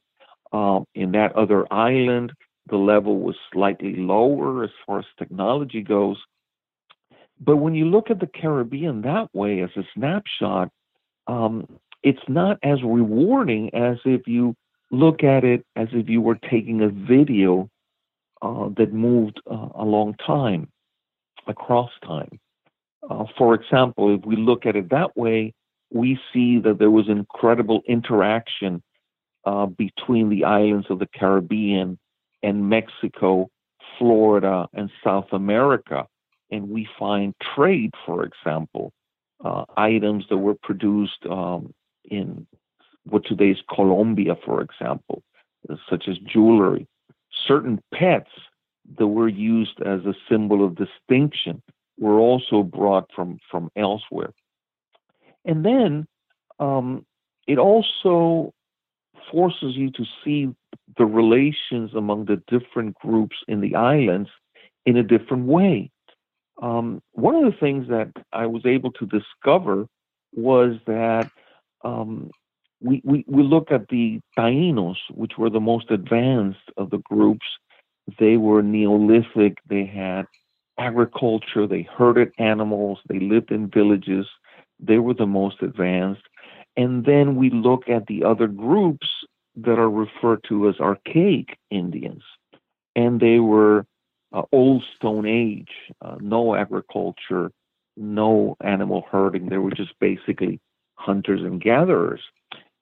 [0.52, 2.34] Um, in that other island,
[2.70, 6.18] the level was slightly lower as far as technology goes.
[7.40, 10.70] But when you look at the Caribbean that way as a snapshot,
[11.28, 11.68] um,
[12.04, 14.56] it's not as rewarding as if you
[14.92, 17.70] look at it as if you were taking a video
[18.42, 20.68] uh, that moved uh, a long time,
[21.48, 22.40] across time.
[23.10, 25.54] Uh, for example, if we look at it that way,
[25.92, 28.82] we see that there was incredible interaction
[29.46, 31.98] uh, between the islands of the Caribbean
[32.44, 33.50] and Mexico,
[33.98, 36.08] Florida, and South America.
[36.50, 38.92] And we find trade, for example,
[39.44, 41.74] uh, items that were produced um,
[42.06, 42.46] in
[43.06, 45.24] what today is Colombia, for example,
[45.90, 46.88] such as jewelry,
[47.48, 48.30] certain pets
[48.98, 51.62] that were used as a symbol of distinction
[52.00, 54.34] were also brought from from elsewhere.
[55.46, 56.08] And then
[56.60, 57.06] um,
[57.48, 58.54] it also
[59.32, 60.50] forces you to see
[60.98, 64.30] the relations among the different groups in the islands
[64.86, 65.92] in a different way.
[66.62, 69.88] Um, one of the things that I was able to discover
[70.34, 71.30] was that
[71.84, 72.30] um,
[72.80, 77.46] we, we, we look at the Taínos, which were the most advanced of the groups.
[78.20, 80.26] They were Neolithic, they had
[80.78, 84.26] agriculture, they herded animals, they lived in villages,
[84.80, 86.24] they were the most advanced.
[86.78, 89.08] And then we look at the other groups
[89.56, 92.24] that are referred to as archaic Indians,
[92.96, 93.86] and they were
[94.34, 97.52] uh, old Stone Age, uh, no agriculture,
[97.98, 99.50] no animal herding.
[99.50, 100.60] They were just basically
[100.96, 102.22] hunters and gatherers.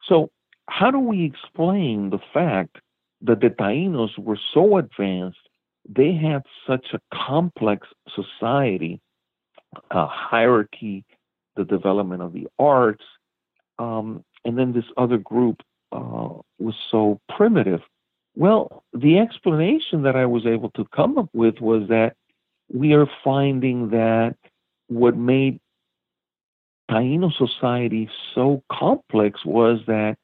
[0.07, 0.29] So,
[0.69, 2.77] how do we explain the fact
[3.21, 5.39] that the Taínos were so advanced
[5.87, 9.01] they had such a complex society,
[9.89, 11.03] a hierarchy,
[11.55, 13.03] the development of the arts,
[13.79, 15.61] um, and then this other group
[15.91, 17.81] uh, was so primitive.
[18.35, 22.15] Well, the explanation that I was able to come up with was that
[22.71, 24.35] we are finding that
[24.87, 25.59] what made
[26.91, 30.17] Taino society so complex was that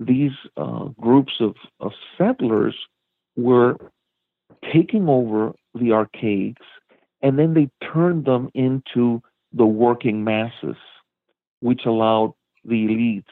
[0.00, 2.74] these uh, groups of, of settlers
[3.36, 3.76] were
[4.72, 6.66] taking over the archaics,
[7.22, 10.76] and then they turned them into the working masses,
[11.60, 12.32] which allowed
[12.64, 13.24] the elites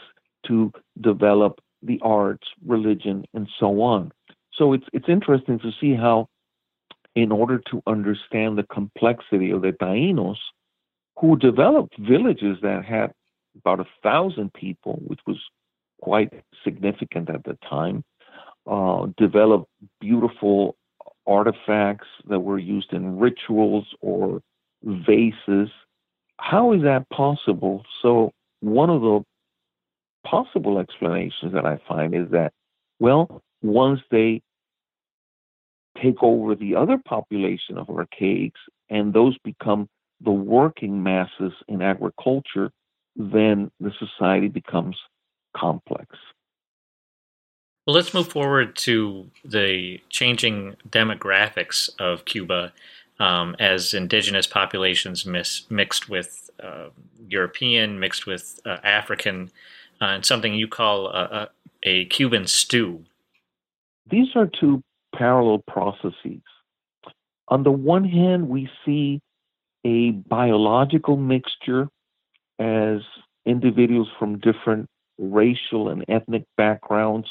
[0.46, 4.12] to develop the arts, religion, and so on.
[4.54, 6.28] So it's it's interesting to see how,
[7.14, 10.36] in order to understand the complexity of the Taínos,
[11.18, 13.12] who developed villages that had
[13.56, 15.38] about a thousand people, which was
[16.00, 16.32] quite
[16.64, 18.04] significant at the time,
[18.66, 20.76] uh, developed beautiful
[21.26, 24.42] artifacts that were used in rituals or
[24.82, 25.68] vases.
[26.38, 27.84] How is that possible?
[28.02, 29.24] So, one of the
[30.24, 32.52] possible explanations that I find is that,
[33.00, 34.40] well, once they
[36.00, 39.88] take over the other population of archaics and those become
[40.20, 42.70] the working masses in agriculture,
[43.16, 44.96] then the society becomes
[45.56, 46.16] complex.
[47.86, 52.72] Well, let's move forward to the changing demographics of Cuba
[53.22, 56.88] um, as indigenous populations mis- mixed with uh,
[57.28, 59.52] European, mixed with uh, African,
[60.00, 61.48] uh, and something you call a, a,
[61.84, 63.04] a Cuban stew.
[64.10, 64.82] These are two
[65.14, 66.42] parallel processes.
[67.46, 69.20] On the one hand, we see
[69.84, 71.88] a biological mixture
[72.58, 73.02] as
[73.46, 77.28] individuals from different racial and ethnic backgrounds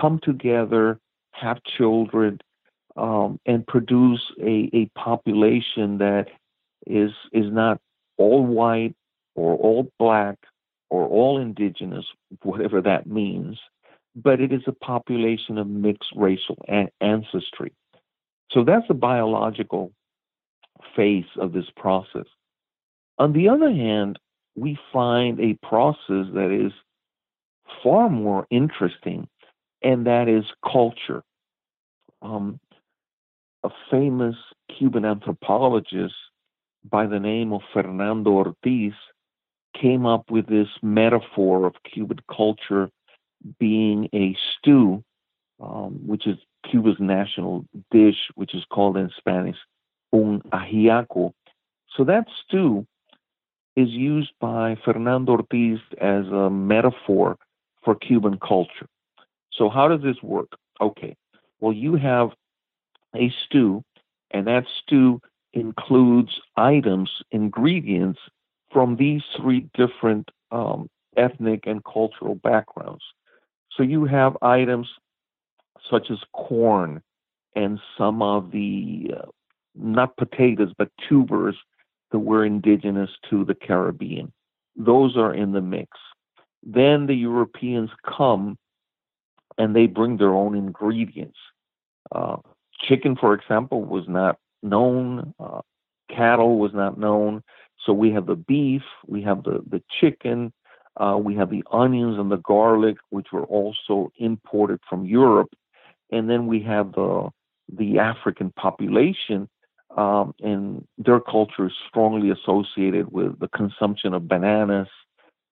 [0.00, 1.00] come together,
[1.32, 2.38] have children,
[2.96, 6.26] um, and produce a, a population that
[6.86, 7.78] is is not
[8.16, 8.94] all white
[9.34, 10.36] or all black
[10.88, 12.06] or all indigenous,
[12.42, 13.58] whatever that means,
[14.14, 16.56] but it is a population of mixed racial
[17.00, 17.72] ancestry.
[18.52, 19.92] So that's the biological
[20.94, 22.26] face of this process.
[23.18, 24.18] On the other hand,
[24.54, 26.72] we find a process that is
[27.82, 29.28] far more interesting
[29.82, 31.22] and that is culture.
[32.22, 32.58] Um,
[33.66, 34.36] a famous
[34.76, 36.14] Cuban anthropologist
[36.88, 38.92] by the name of Fernando Ortiz
[39.80, 42.88] came up with this metaphor of Cuban culture
[43.58, 45.02] being a stew,
[45.60, 46.36] um, which is
[46.70, 49.56] Cuba's national dish, which is called in Spanish
[50.12, 51.32] un ajiaco.
[51.96, 52.86] So that stew
[53.74, 57.36] is used by Fernando Ortiz as a metaphor
[57.84, 58.88] for Cuban culture.
[59.52, 60.52] So how does this work?
[60.80, 61.16] Okay.
[61.60, 62.30] Well, you have
[63.16, 63.82] a stew,
[64.30, 65.20] and that stew
[65.52, 68.20] includes items, ingredients
[68.72, 73.02] from these three different um, ethnic and cultural backgrounds.
[73.70, 74.88] So you have items
[75.90, 77.02] such as corn
[77.54, 79.26] and some of the, uh,
[79.74, 81.56] not potatoes, but tubers
[82.10, 84.32] that were indigenous to the Caribbean.
[84.76, 85.96] Those are in the mix.
[86.62, 88.58] Then the Europeans come
[89.58, 91.38] and they bring their own ingredients.
[92.12, 92.36] Uh,
[92.80, 95.34] chicken, for example, was not known.
[95.38, 95.60] Uh,
[96.08, 97.42] cattle was not known.
[97.84, 100.52] So we have the beef, we have the, the chicken,
[100.96, 105.50] uh, we have the onions and the garlic, which were also imported from Europe.
[106.10, 107.28] And then we have the,
[107.72, 109.48] the African population,
[109.96, 114.88] um, and their culture is strongly associated with the consumption of bananas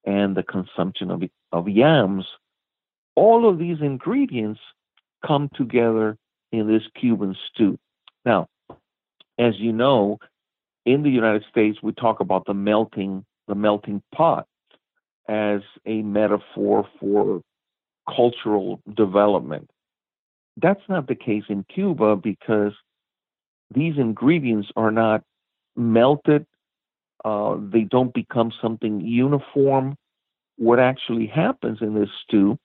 [0.05, 2.25] and the consumption of, of yams.
[3.15, 4.59] All of these ingredients
[5.25, 6.17] come together
[6.51, 7.77] in this Cuban stew.
[8.25, 8.47] Now,
[9.37, 10.17] as you know,
[10.85, 14.47] in the United States, we talk about the melting, the melting pot
[15.27, 17.41] as a metaphor for
[18.07, 19.69] cultural development.
[20.57, 22.73] That's not the case in Cuba because
[23.73, 25.23] these ingredients are not
[25.75, 26.45] melted,
[27.25, 29.95] uh, they don't become something uniform.
[30.57, 32.57] What actually happens in this stew,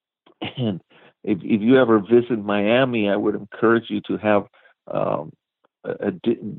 [0.56, 0.82] and
[1.28, 4.46] if, if you ever visit Miami, I would encourage you to have
[4.90, 5.30] um,
[5.84, 6.12] a, a,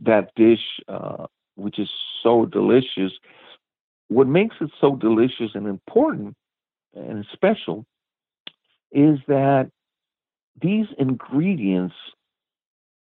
[0.03, 1.89] that dish, uh, which is
[2.21, 3.11] so delicious.
[4.09, 6.35] What makes it so delicious and important
[6.93, 7.85] and special
[8.91, 9.71] is that
[10.61, 11.95] these ingredients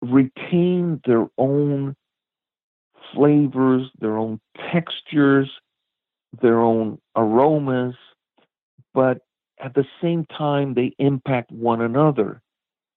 [0.03, 1.97] retain their own
[3.13, 4.39] flavors, their own
[4.73, 5.51] textures,
[6.43, 7.97] their own aromas,
[8.95, 9.26] but
[9.61, 12.43] at the same time, they impact one another.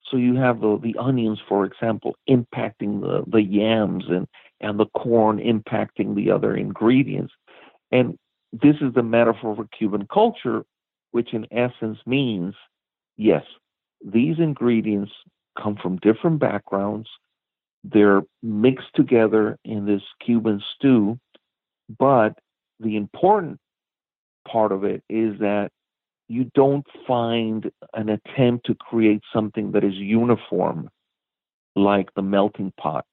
[0.03, 4.28] So you have the, the onions, for example, impacting the, the yams and,
[4.60, 7.34] and the corn impacting the other ingredients.
[7.91, 8.18] And
[8.51, 10.66] this is the metaphor for Cuban culture,
[11.12, 12.55] which in essence means
[13.18, 13.43] yes,
[14.03, 15.12] these ingredients
[15.62, 17.07] come from different backgrounds.
[17.84, 21.20] They're mixed together in this Cuban stew,
[21.97, 22.39] but
[22.80, 23.60] the important
[24.47, 25.72] part of it is that
[26.30, 30.89] you don't find an attempt to create something that is uniform
[31.75, 33.03] like the melting pot,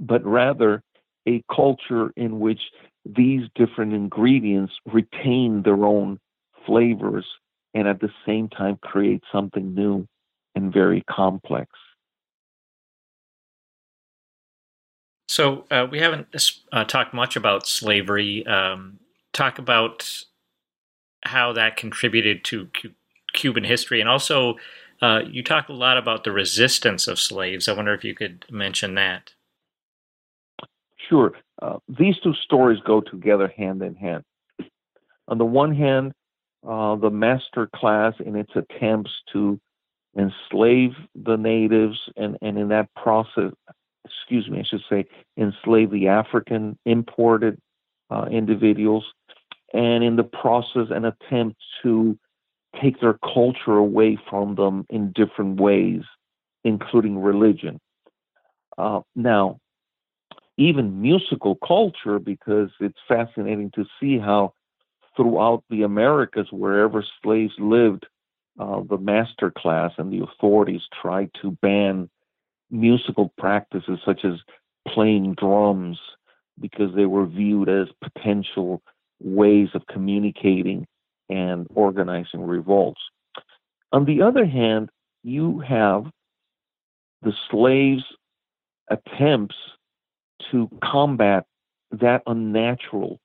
[0.00, 0.82] but rather
[1.28, 2.60] a culture in which
[3.04, 6.18] these different ingredients retain their own
[6.66, 7.26] flavors
[7.74, 10.06] and at the same time create something new
[10.54, 11.70] and very complex.
[15.28, 16.26] So uh, we haven't
[16.72, 18.44] uh, talked much about slavery.
[18.46, 18.98] Um,
[19.32, 20.24] talk about
[21.22, 22.68] how that contributed to
[23.32, 24.56] Cuban history, and also
[25.02, 27.68] uh, you talk a lot about the resistance of slaves.
[27.68, 29.34] I wonder if you could mention that.
[31.08, 31.32] Sure.
[31.60, 34.24] Uh, these two stories go together hand in hand.
[35.28, 36.12] On the one hand,
[36.66, 39.58] uh, the master class in its attempts to
[40.16, 43.52] enslave the natives and, and in that process,
[44.04, 45.06] excuse me, I should say,
[45.36, 47.58] enslave the African imported
[48.10, 49.04] uh, individuals
[49.72, 52.18] and in the process an attempt to
[52.80, 56.02] take their culture away from them in different ways,
[56.64, 57.80] including religion.
[58.78, 59.60] Uh, now,
[60.56, 64.52] even musical culture, because it's fascinating to see how
[65.16, 68.06] throughout the Americas, wherever slaves lived,
[68.58, 72.08] uh, the master class and the authorities tried to ban
[72.70, 74.34] musical practices such as
[74.86, 75.98] playing drums
[76.60, 78.82] because they were viewed as potential
[79.20, 80.86] ways of communicating
[81.28, 83.00] and organizing revolts.
[83.92, 84.90] On the other hand,
[85.22, 86.06] you have
[87.22, 88.04] the slaves'
[88.88, 89.56] attempts
[90.50, 91.44] to combat
[91.92, 93.20] that unnatural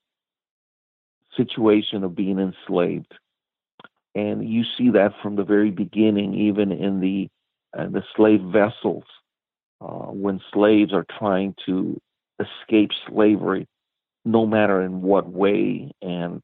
[1.38, 3.14] situation of being enslaved.
[4.14, 7.30] And you see that from the very beginning, even in the
[7.78, 9.04] uh, the slave vessels,
[9.82, 12.00] uh, when slaves are trying to
[12.39, 13.68] escape slavery,
[14.26, 15.91] no matter in what way.
[16.01, 16.41] And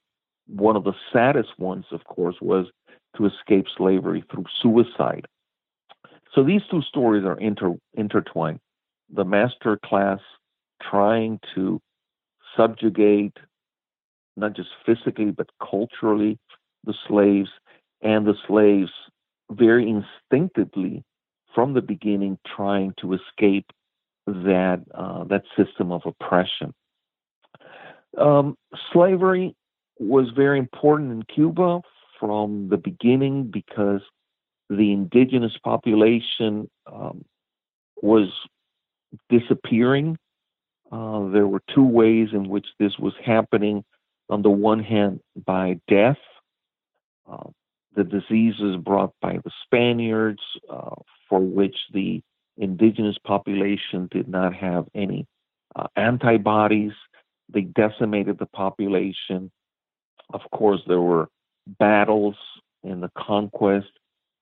[0.48, 2.68] one of the saddest ones, of course, was
[3.18, 5.26] to escape slavery through suicide.
[6.34, 8.60] So these two stories are inter- intertwined.
[9.14, 10.20] The master class
[10.82, 11.82] trying to
[12.56, 13.36] subjugate,
[14.38, 16.38] not just physically, but culturally,
[16.86, 17.50] the slaves,
[18.02, 18.92] and the slaves
[19.52, 21.04] very instinctively
[21.54, 23.66] from the beginning trying to escape
[24.26, 26.74] that uh, that system of oppression.
[28.18, 28.58] Um,
[28.92, 29.56] slavery
[30.00, 31.82] was very important in Cuba
[32.20, 34.02] from the beginning because
[34.70, 37.26] the indigenous population um,
[38.02, 38.30] was
[39.30, 40.18] disappearing.
[40.92, 43.84] Uh, there were two ways in which this was happening.
[44.30, 46.18] On the one hand, by death,
[47.30, 47.50] uh,
[47.96, 50.96] the diseases brought by the Spaniards, uh,
[51.28, 52.22] for which the
[52.58, 55.28] indigenous population did not have any
[55.76, 56.94] uh, antibodies.
[57.54, 59.52] They decimated the population.
[60.34, 61.28] Of course, there were
[61.80, 62.36] battles
[62.84, 63.92] in the conquest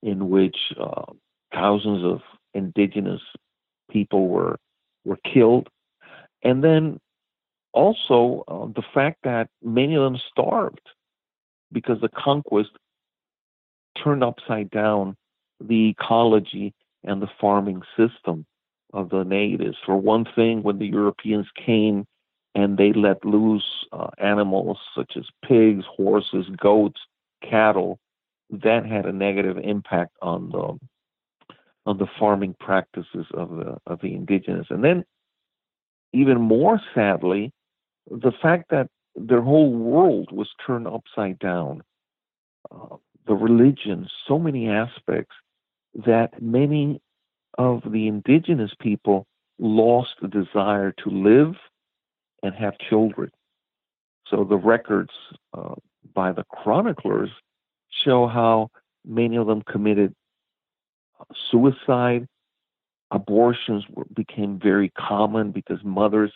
[0.01, 1.05] in which uh,
[1.53, 2.21] thousands of
[2.53, 3.21] indigenous
[3.91, 4.57] people were
[5.05, 5.67] were killed,
[6.43, 6.99] and then
[7.73, 10.87] also uh, the fact that many of them starved
[11.71, 12.69] because the conquest
[14.03, 15.15] turned upside down
[15.59, 18.45] the ecology and the farming system
[18.93, 19.77] of the natives.
[19.85, 22.05] For one thing, when the Europeans came
[22.55, 26.99] and they let loose uh, animals such as pigs, horses, goats,
[27.41, 27.99] cattle,
[28.49, 30.77] that had a negative impact on the
[31.85, 34.67] on the farming practices of the of the indigenous.
[34.69, 35.05] And then,
[36.13, 37.51] even more sadly,
[38.09, 41.83] the fact that their whole world was turned upside down.
[42.71, 42.97] Uh,
[43.27, 45.35] the religion, so many aspects
[45.93, 46.99] that many
[47.57, 49.27] of the indigenous people
[49.59, 51.55] lost the desire to live
[52.43, 53.31] and have children.
[54.27, 55.11] So the records
[55.53, 55.75] uh,
[56.13, 57.29] by the chroniclers
[58.03, 58.69] show how
[59.05, 60.13] many of them committed
[61.19, 62.27] uh, suicide.
[63.11, 66.31] Abortions were, became very common because mothers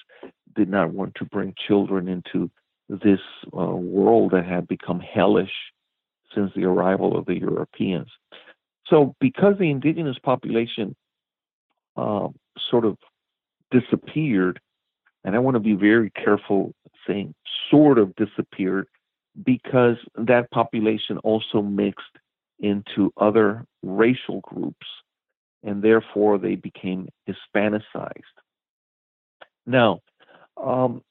[0.56, 2.49] did not want to bring children into
[2.89, 3.20] this
[3.58, 5.51] uh, world that had become hellish
[6.34, 8.10] since the arrival of the Europeans.
[8.88, 10.95] So, because the indigenous population
[11.95, 12.28] uh,
[12.70, 12.97] sort of
[13.72, 14.60] disappeared,
[15.24, 16.74] and I want to be very careful
[17.08, 17.34] saying
[17.70, 18.88] sort of disappeared
[19.44, 22.06] because that population also mixed
[22.60, 24.88] into other racial groups
[25.64, 28.22] and therefore they became Hispanicized.
[29.66, 30.02] Now,
[30.62, 31.02] um,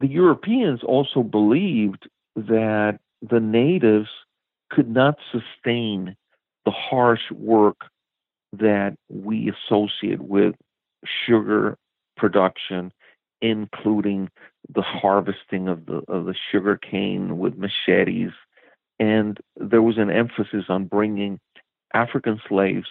[0.00, 4.08] the Europeans also believed that the natives
[4.70, 6.16] could not sustain
[6.64, 7.76] the harsh work
[8.52, 10.54] that we associate with
[11.26, 11.76] sugar
[12.16, 12.92] production,
[13.40, 14.28] including
[14.72, 18.32] the harvesting of the of the sugar cane with machetes,
[18.98, 21.38] and there was an emphasis on bringing
[21.92, 22.88] African slaves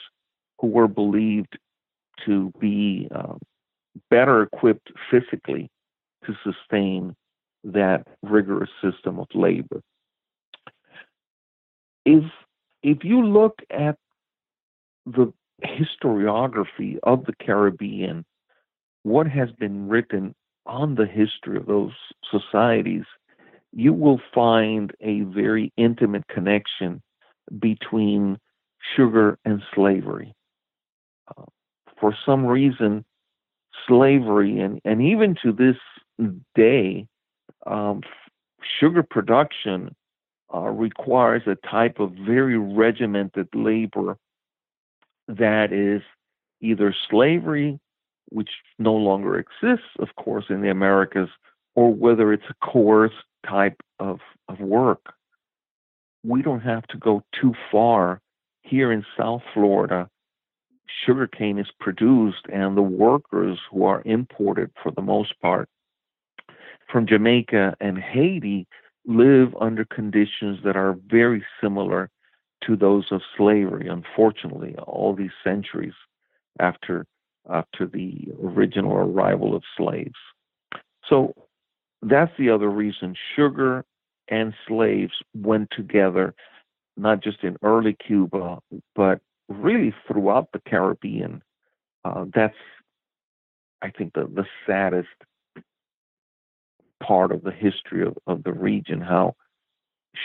[0.60, 1.58] who were believed
[2.26, 3.36] to be uh,
[4.10, 5.70] better equipped physically
[6.26, 7.16] to sustain
[7.64, 9.82] that rigorous system of labor.
[12.06, 12.24] If
[12.82, 13.98] if you look at
[15.06, 18.26] the historiography of the Caribbean,
[19.04, 20.34] what has been written
[20.66, 21.92] on the history of those
[22.32, 23.04] societies,
[23.72, 27.02] you will find a very intimate connection
[27.60, 28.38] between
[28.96, 30.34] sugar and slavery.
[31.38, 31.44] Uh,
[32.00, 33.04] for some reason,
[33.88, 35.76] slavery, and, and even to this
[36.56, 37.06] day,
[37.66, 38.02] um,
[38.80, 39.96] sugar production
[40.54, 44.18] uh, requires a type of very regimented labor
[45.28, 46.02] that is
[46.62, 47.80] either slavery,
[48.34, 51.30] which no longer exists, of course, in the Americas,
[51.76, 53.16] or whether it's a coerced
[53.48, 55.14] type of, of work.
[56.24, 58.22] We don't have to go too far.
[58.62, 60.10] Here in South Florida,
[61.06, 65.68] sugarcane is produced, and the workers who are imported for the most part
[66.94, 68.68] from Jamaica and Haiti
[69.06, 72.10] live under conditions that are very similar
[72.66, 75.94] to those of slavery, unfortunately, all these centuries
[76.60, 77.06] after
[77.50, 80.16] after the original arrival of slaves.
[81.10, 81.34] So
[82.02, 83.86] that's the other reason sugar
[84.30, 86.34] and slaves went together,
[86.96, 88.60] not just in early Cuba,
[88.96, 89.20] but
[89.50, 91.42] really throughout the Caribbean.
[92.06, 92.56] Uh, that's,
[93.82, 95.10] I think, the, the saddest
[97.02, 99.36] part of the history of, of the region, how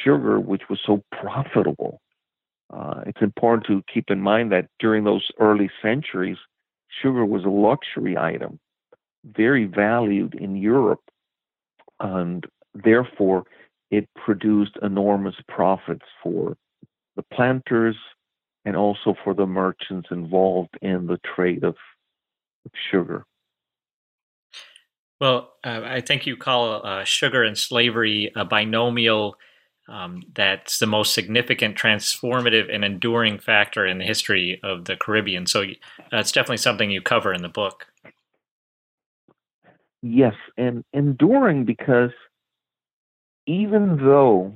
[0.04, 2.00] sugar, which was so profitable,
[2.70, 6.36] uh, it's important to keep in mind that during those early centuries,
[7.02, 8.58] sugar was a luxury item,
[9.24, 11.02] very valued in Europe,
[12.00, 13.44] and therefore
[13.90, 16.56] it produced enormous profits for
[17.16, 17.96] the planters
[18.64, 21.76] and also for the merchants involved in the trade of,
[22.64, 23.24] of sugar.
[25.20, 29.36] Well, uh, I think you call uh, sugar and slavery a binomial
[29.88, 35.46] um, that's the most significant, transformative, and enduring factor in the history of the Caribbean.
[35.46, 35.64] So
[36.10, 37.86] that's definitely something you cover in the book.
[40.02, 42.12] Yes, and enduring because
[43.46, 44.54] even though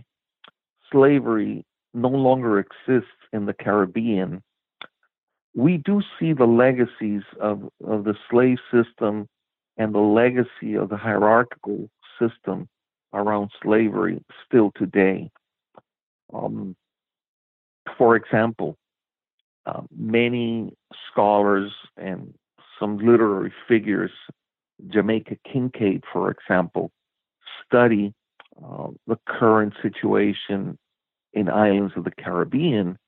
[0.93, 1.65] slavery
[1.95, 4.43] no longer exists in the Caribbean,
[5.55, 9.27] we do see the legacies of, of the slave system
[9.77, 12.69] and the legacy of the hierarchical system
[13.13, 15.31] around slavery still today.
[16.33, 16.77] Um,
[17.99, 18.77] for example,
[19.67, 20.73] uh, many
[21.11, 22.35] scholars and
[22.79, 24.11] some literary figures,
[24.89, 26.91] Jamaica Kincaid, for example,
[27.65, 28.13] study
[28.63, 30.79] uh, the current situation
[31.33, 32.99] in islands of the Caribbean,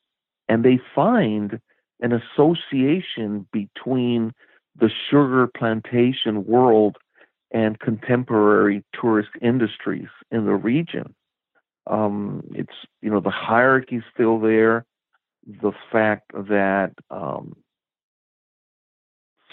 [0.48, 1.60] and they find
[2.00, 4.32] an association between
[4.78, 6.96] the sugar plantation world
[7.54, 11.14] and contemporary tourist industries in the region.
[11.86, 14.84] Um, it's you know the hierarchy is still there,
[15.46, 17.56] the fact that um,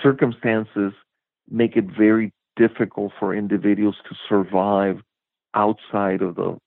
[0.01, 0.93] circumstances
[1.49, 4.99] make it very difficult for individuals to survive
[5.53, 6.57] outside of the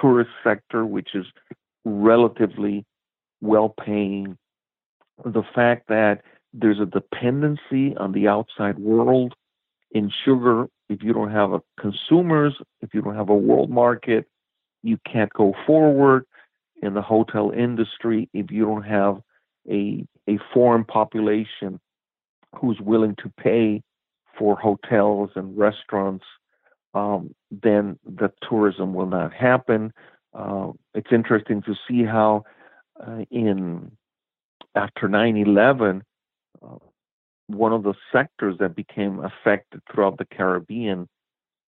[0.00, 1.26] tourist sector, which is
[1.84, 2.84] relatively
[3.42, 4.38] well paying.
[5.22, 6.22] The fact that
[6.54, 9.34] there's a dependency on the outside world
[9.92, 10.66] in sugar.
[10.88, 14.26] If you don't have a consumers, if you don't have a world market,
[14.82, 16.26] you can't go forward
[16.82, 19.20] in the hotel industry if you don't have
[19.68, 21.80] a a foreign population
[22.56, 23.82] who's willing to pay
[24.38, 26.24] for hotels and restaurants,
[26.94, 29.92] um, then the tourism will not happen.
[30.34, 32.44] Uh, it's interesting to see how
[33.06, 33.90] uh, in
[34.74, 36.02] after 9/11,
[36.62, 36.76] uh,
[37.54, 41.08] one of the sectors that became affected throughout the Caribbean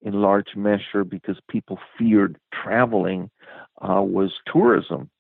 [0.03, 3.31] in large measure because people feared traveling
[3.81, 5.11] uh, was tourism.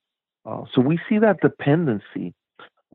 [0.45, 2.35] Uh, so we see that dependency.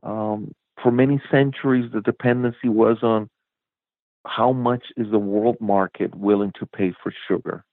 [0.02, 0.52] Um,
[0.82, 3.28] for many centuries, the dependency was on
[4.26, 7.64] how much is the world market willing to pay for sugar.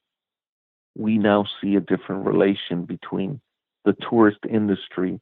[0.97, 3.41] We now see a different relation between
[3.83, 5.19] the tourist industry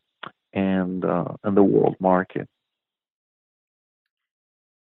[0.53, 2.47] and uh, and the world market.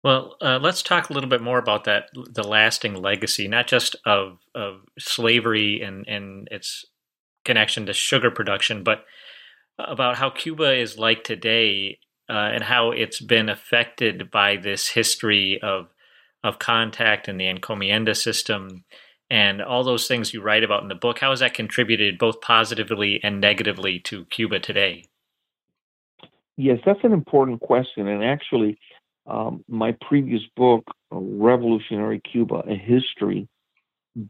[0.08, 3.98] Well, uh, let's talk a little bit more about that the lasting legacy, not just
[4.06, 6.86] of of slavery and and its
[7.44, 9.04] connection to sugar production, but
[9.78, 12.00] about how Cuba is like today
[12.30, 15.90] uh, and how it's been affected by this history of
[16.42, 18.86] of contact and the encomienda system
[19.30, 21.20] and all those things you write about in the book.
[21.20, 25.04] How has that contributed both positively and negatively to Cuba today?
[26.56, 28.80] Yes, that's an important question, and actually
[29.28, 33.48] um, my previous book, Revolutionary Cuba, a history,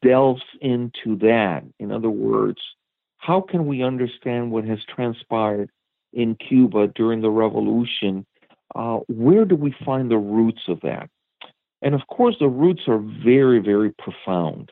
[0.02, 1.64] delves into that.
[1.80, 2.60] In other words,
[3.18, 5.70] how can we understand what has transpired
[6.14, 8.26] in Cuba during the revolution?
[8.76, 11.10] Uh, where do we find the roots of that?
[11.82, 14.72] And of course, the roots are very, very profound,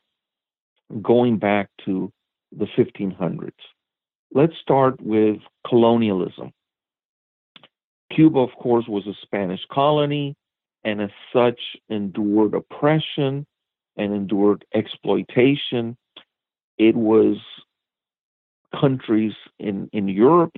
[1.01, 2.11] going back to
[2.51, 3.51] the 1500s.
[4.33, 6.51] Let's start with colonialism.
[8.11, 10.35] Cuba, of course, was a Spanish colony
[10.83, 13.45] and as such endured oppression
[13.97, 15.97] and endured exploitation.
[16.77, 17.37] It was
[18.79, 20.53] countries in, in Europe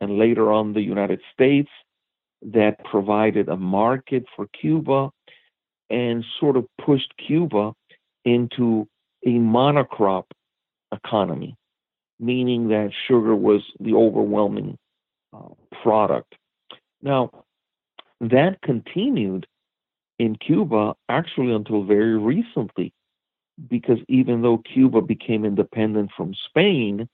[0.00, 1.70] and later on the United States
[2.42, 5.10] that provided a market for Cuba
[5.90, 7.72] and sort of pushed Cuba
[8.24, 8.86] into
[9.24, 10.24] a monocrop
[10.92, 11.56] economy,
[12.20, 14.76] meaning that sugar was the overwhelming
[15.32, 15.48] uh,
[15.82, 16.34] product
[17.06, 17.30] now,
[18.20, 19.46] that continued
[20.18, 22.92] in Cuba actually until very recently,
[23.68, 27.08] because even though Cuba became independent from Spain,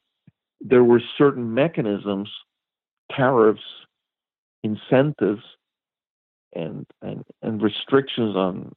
[0.63, 2.31] there were certain mechanisms,
[3.15, 3.61] tariffs,
[4.63, 5.43] incentives,
[6.55, 8.73] and, and, and restrictions on,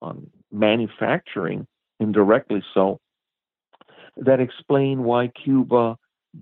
[0.00, 1.66] on manufacturing,
[1.98, 3.00] indirectly so,
[4.18, 5.96] that explain why Cuba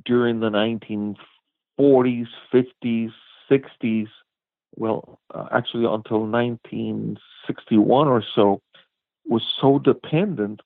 [0.04, 3.12] during the 1940s, 50s,
[3.52, 4.08] 60s,
[4.76, 8.60] well, uh, actually until 1961 or so,
[9.26, 10.60] was so dependent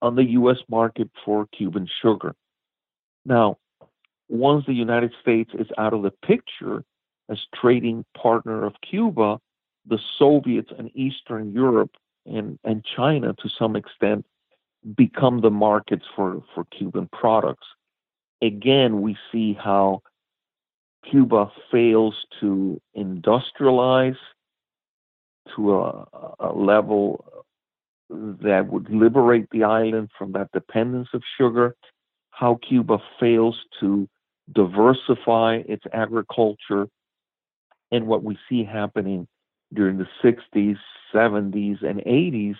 [0.00, 0.58] on the U.S.
[0.68, 2.34] market for Cuban sugar.
[3.24, 3.58] Now,
[4.28, 6.84] once the United States is out of the picture
[7.28, 9.38] as trading partner of Cuba,
[9.86, 11.90] the Soviets and Eastern Europe
[12.26, 14.24] and, and China, to some extent,
[14.96, 17.66] become the markets for, for Cuban products.
[18.40, 20.02] Again, we see how
[21.04, 24.16] Cuba fails to industrialize
[25.56, 26.06] to a,
[26.40, 27.24] a, level
[28.10, 31.74] that would liberate the island from that dependence of sugar,
[32.30, 34.08] how Cuba fails to
[34.52, 36.88] diversify its agriculture,
[37.90, 39.26] and what we see happening
[39.72, 40.76] during the 60s,
[41.14, 42.56] 70s, and 80s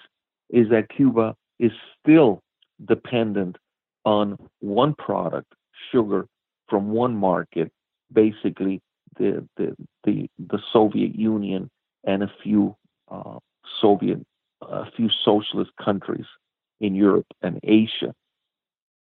[0.50, 2.42] is that Cuba is still
[2.86, 3.56] dependent
[4.04, 5.52] on one product,
[5.92, 6.26] sugar,
[6.68, 7.70] from one market
[8.12, 8.80] basically
[9.18, 11.70] the the the, the Soviet Union
[12.04, 12.76] and a few
[13.10, 13.38] uh,
[13.80, 14.24] Soviet
[14.62, 16.26] a few socialist countries
[16.80, 18.14] in Europe and Asia.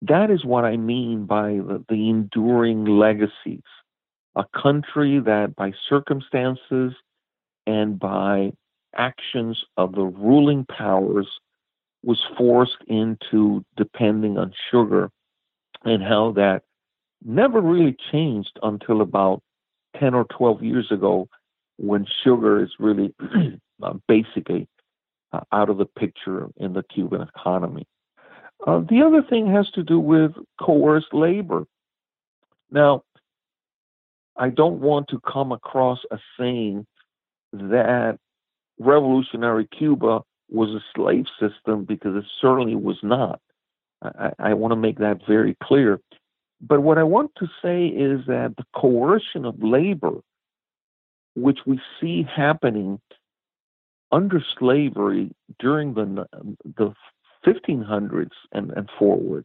[0.02, 3.62] That is what I mean by the, the enduring legacies.
[4.36, 6.92] A country that, by circumstances
[7.66, 8.52] and by
[8.94, 11.28] actions of the ruling powers,
[12.04, 15.10] was forced into depending on sugar,
[15.84, 16.62] and how that
[17.24, 19.42] never really changed until about
[19.98, 21.28] 10 or 12 years ago
[21.76, 23.14] when sugar is really
[23.82, 24.68] uh, basically
[25.32, 27.86] uh, out of the picture in the Cuban economy.
[28.66, 31.64] Uh, the other thing has to do with coerced labor.
[32.70, 33.04] Now,
[34.36, 36.86] I don't want to come across as saying
[37.52, 38.18] that
[38.78, 43.40] revolutionary Cuba was a slave system because it certainly was not.
[44.02, 46.00] I, I want to make that very clear.
[46.60, 50.20] But what I want to say is that the coercion of labor,
[51.34, 53.00] which we see happening
[54.10, 56.26] under slavery during the,
[56.76, 56.92] the
[57.46, 59.44] 1500s and, and forward,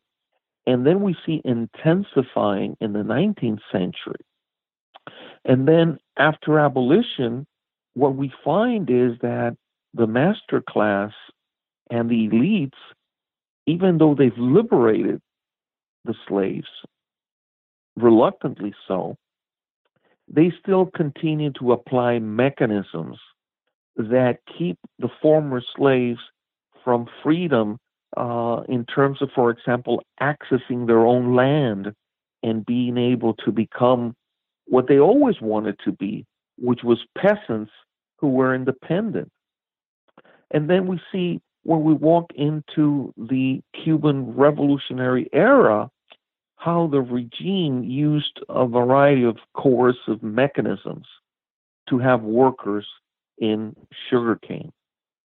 [0.66, 4.22] and then we see intensifying in the 19th century.
[5.46, 7.46] And then after abolition,
[7.94, 9.56] what we find is that
[9.94, 11.12] the master class
[11.92, 12.72] and the elites,
[13.68, 15.22] even though they've liberated
[16.06, 16.68] the slaves,
[17.96, 19.18] reluctantly so,
[20.28, 23.18] they still continue to apply mechanisms
[23.96, 26.20] that keep the former slaves
[26.84, 27.78] from freedom
[28.18, 31.94] uh, in terms of, for example, accessing their own land
[32.42, 34.16] and being able to become
[34.66, 36.26] what they always wanted to be,
[36.58, 37.72] which was peasants
[38.18, 39.30] who were independent.
[40.52, 45.90] And then we see when we walk into the Cuban revolutionary era,
[46.64, 51.06] how the regime used a variety of coercive mechanisms
[51.90, 52.88] to have workers
[53.38, 53.76] in
[54.10, 54.72] sugarcane.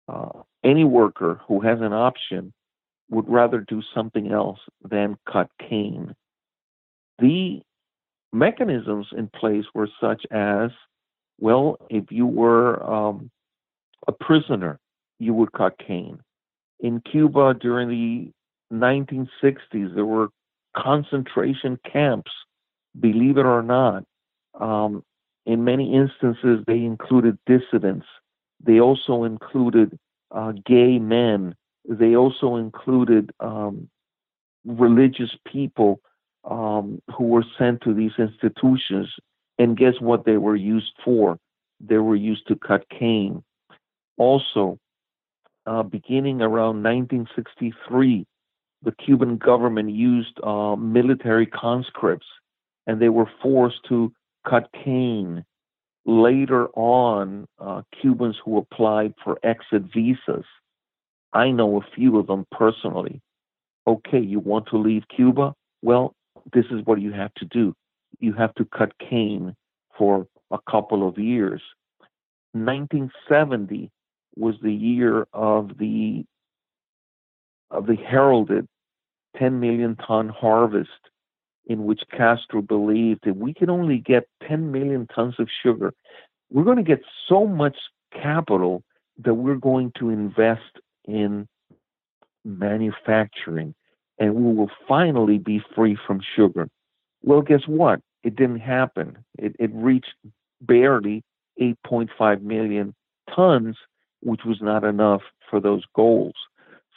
[0.08, 0.30] Uh,
[0.64, 2.54] any worker who has an option
[3.10, 6.14] would rather do something else than cut cane.
[7.18, 7.62] The
[8.32, 10.70] mechanisms in place were such as
[11.40, 13.32] well, if you were um,
[14.08, 14.80] a prisoner,
[15.18, 16.20] you would cut cane.
[16.80, 18.32] In Cuba during the
[18.72, 20.30] 1960s, there were
[20.76, 22.32] concentration camps,
[23.00, 24.04] believe it or not.
[24.60, 25.04] Um,
[25.46, 28.06] in many instances, they included dissidents.
[28.66, 29.98] They also included
[30.32, 31.56] uh, gay men.
[31.88, 33.90] They also included um,
[34.66, 36.00] religious people
[36.50, 39.10] um, who were sent to these institutions.
[39.60, 41.38] And guess what they were used for?
[41.80, 43.44] They were used to cut cane.
[44.18, 44.80] Also,
[45.66, 48.26] uh, beginning around 1963,
[48.84, 52.28] the Cuban government used uh, military conscripts
[52.86, 54.12] and they were forced to
[54.48, 55.46] cut cane.
[56.06, 60.46] Later on, uh, Cubans who applied for exit visas,
[61.32, 63.22] I know a few of them personally.
[63.88, 65.54] Okay, you want to leave Cuba?
[65.82, 66.14] Well,
[66.54, 67.74] this is what you have to do.
[68.20, 69.56] You have to cut cane
[69.98, 71.62] for a couple of years.
[72.52, 73.90] 1970
[74.36, 76.26] was the year of the
[77.72, 78.68] of the heralded
[79.38, 80.90] 10 million ton harvest
[81.66, 85.94] in which Castro believed that we can only get 10 million tons of sugar.
[86.50, 87.78] We're going to get so much
[88.12, 88.84] capital
[89.24, 91.48] that we're going to invest in
[92.44, 93.74] manufacturing
[94.20, 96.70] and we will finally be free from sugar.
[97.24, 98.02] Well, guess what?
[98.24, 99.18] It didn't happen.
[99.38, 100.14] It, it reached
[100.62, 101.24] barely
[101.60, 102.94] 8.5 million
[103.34, 103.78] tons,
[104.22, 106.34] which was not enough for those goals.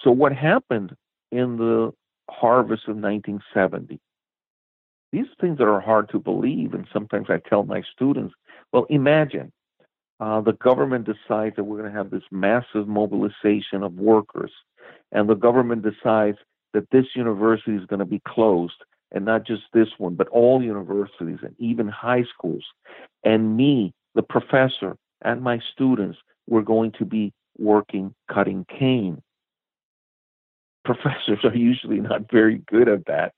[0.03, 0.95] So, what happened
[1.33, 1.93] in the
[2.31, 4.01] harvest of 1970?
[5.13, 8.35] These things that are hard to believe, and sometimes I tell my students,
[8.73, 9.53] well, imagine
[10.19, 14.51] uh, the government decides that we're going to have this massive mobilization of workers,
[15.13, 16.39] and the government decides
[16.73, 20.63] that this university is going to be closed, and not just this one, but all
[20.63, 22.65] universities and even high schools.
[23.25, 29.23] And me, the professor, and my students were going to be working cutting cane.
[30.87, 33.33] Professors are usually not very good at that.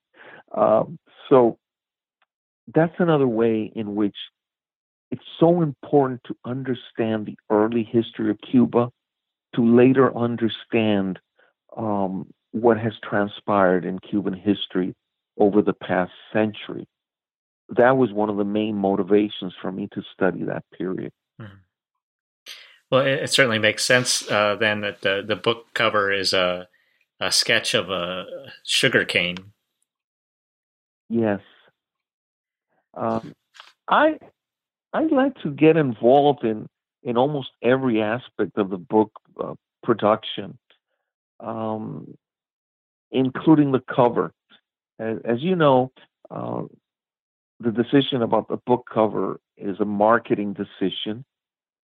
[0.56, 1.58] Um, so
[2.74, 4.16] that's another way in which
[5.10, 8.90] it's so important to understand the early history of Cuba
[9.54, 11.18] to later understand
[11.76, 14.94] um, what has transpired in Cuban history
[15.38, 16.86] over the past century.
[17.70, 21.12] That was one of the main motivations for me to study that period.
[21.40, 21.54] Mm-hmm.
[22.90, 26.68] Well, it, it, certainly makes sense uh, then that the, the book cover is a,
[27.20, 28.26] a sketch of a
[28.64, 29.36] sugar cane.
[31.08, 31.40] Yes.
[32.94, 33.34] Um,
[33.88, 34.18] I
[34.92, 36.66] I like to get involved in
[37.02, 39.12] in almost every aspect of the book
[39.42, 40.58] uh, production,
[41.40, 42.16] um,
[43.10, 44.32] including the cover.
[44.98, 45.92] As, as you know,
[46.30, 46.62] uh,
[47.60, 51.24] the decision about the book cover is a marketing decision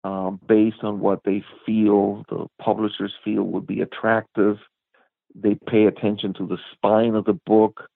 [0.05, 4.59] um, based on what they feel the publishers feel would be attractive.
[5.35, 7.89] They pay attention to the spine of the book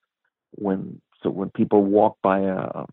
[0.51, 2.85] when so when people walk by a,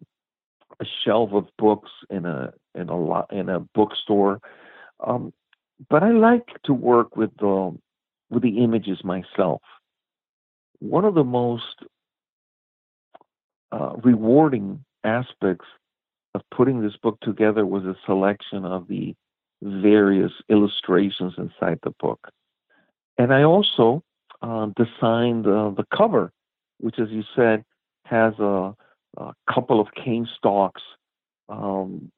[0.80, 4.40] a shelf of books in a in a in a bookstore.
[5.00, 5.32] Um,
[5.90, 7.76] but I like to work with the
[8.30, 9.62] with the images myself.
[10.80, 11.84] One of the most
[13.72, 15.66] uh, rewarding aspects
[16.34, 19.14] of putting this book together was a selection of the
[19.62, 22.30] various illustrations inside the book.
[23.18, 24.02] And I also
[24.76, 26.32] designed uh, the cover,
[26.78, 27.64] which, as you said,
[28.04, 28.74] has a,
[29.16, 30.82] a couple of cane stalks.
[31.48, 32.10] Um,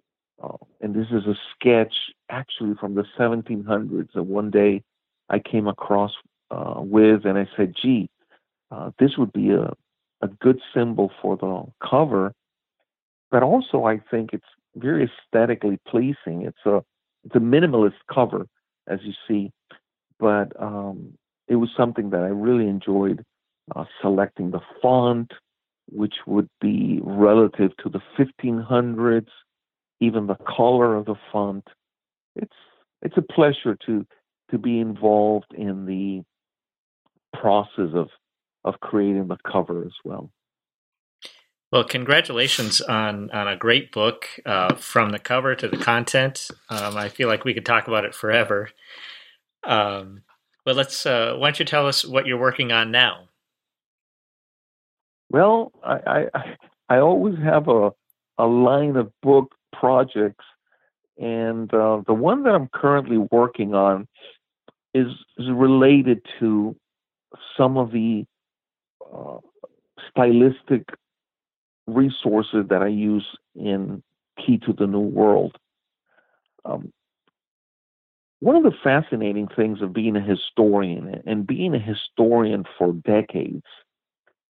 [0.42, 1.94] uh, and this is a sketch
[2.30, 4.82] actually from the 1700s that one day
[5.28, 6.12] I came across
[6.50, 8.10] uh, with, and I said, gee,
[8.70, 9.72] uh, this would be a,
[10.22, 12.32] a good symbol for the cover.
[13.30, 14.44] But also, I think it's
[14.76, 16.42] very aesthetically pleasing.
[16.42, 16.82] It's a
[17.24, 18.46] it's a minimalist cover,
[18.86, 19.50] as you see,
[20.20, 21.14] but um,
[21.48, 23.24] it was something that I really enjoyed
[23.74, 25.32] uh, selecting the font,
[25.90, 29.28] which would be relative to the 1500s,
[30.00, 31.66] even the color of the font.
[32.34, 32.56] It's
[33.02, 34.06] it's a pleasure to
[34.50, 36.22] to be involved in the
[37.38, 38.08] process of
[38.64, 40.30] of creating the cover as well.
[41.72, 46.50] Well, congratulations on on a great book, uh, from the cover to the content.
[46.68, 48.70] Um, I feel like we could talk about it forever.
[49.64, 50.22] Um,
[50.66, 51.06] but let's.
[51.06, 53.28] Uh, why don't you tell us what you're working on now?
[55.30, 56.56] Well, I, I,
[56.88, 57.92] I always have a,
[58.36, 60.44] a line of book projects,
[61.18, 64.08] and uh, the one that I'm currently working on
[64.92, 65.06] is,
[65.38, 66.76] is related to
[67.56, 68.24] some of the
[69.14, 69.38] uh,
[70.10, 70.84] stylistic
[71.86, 74.02] resources that I use in
[74.44, 75.56] Key to the New World.
[76.64, 76.92] Um,
[78.46, 83.64] one of the fascinating things of being a historian and being a historian for decades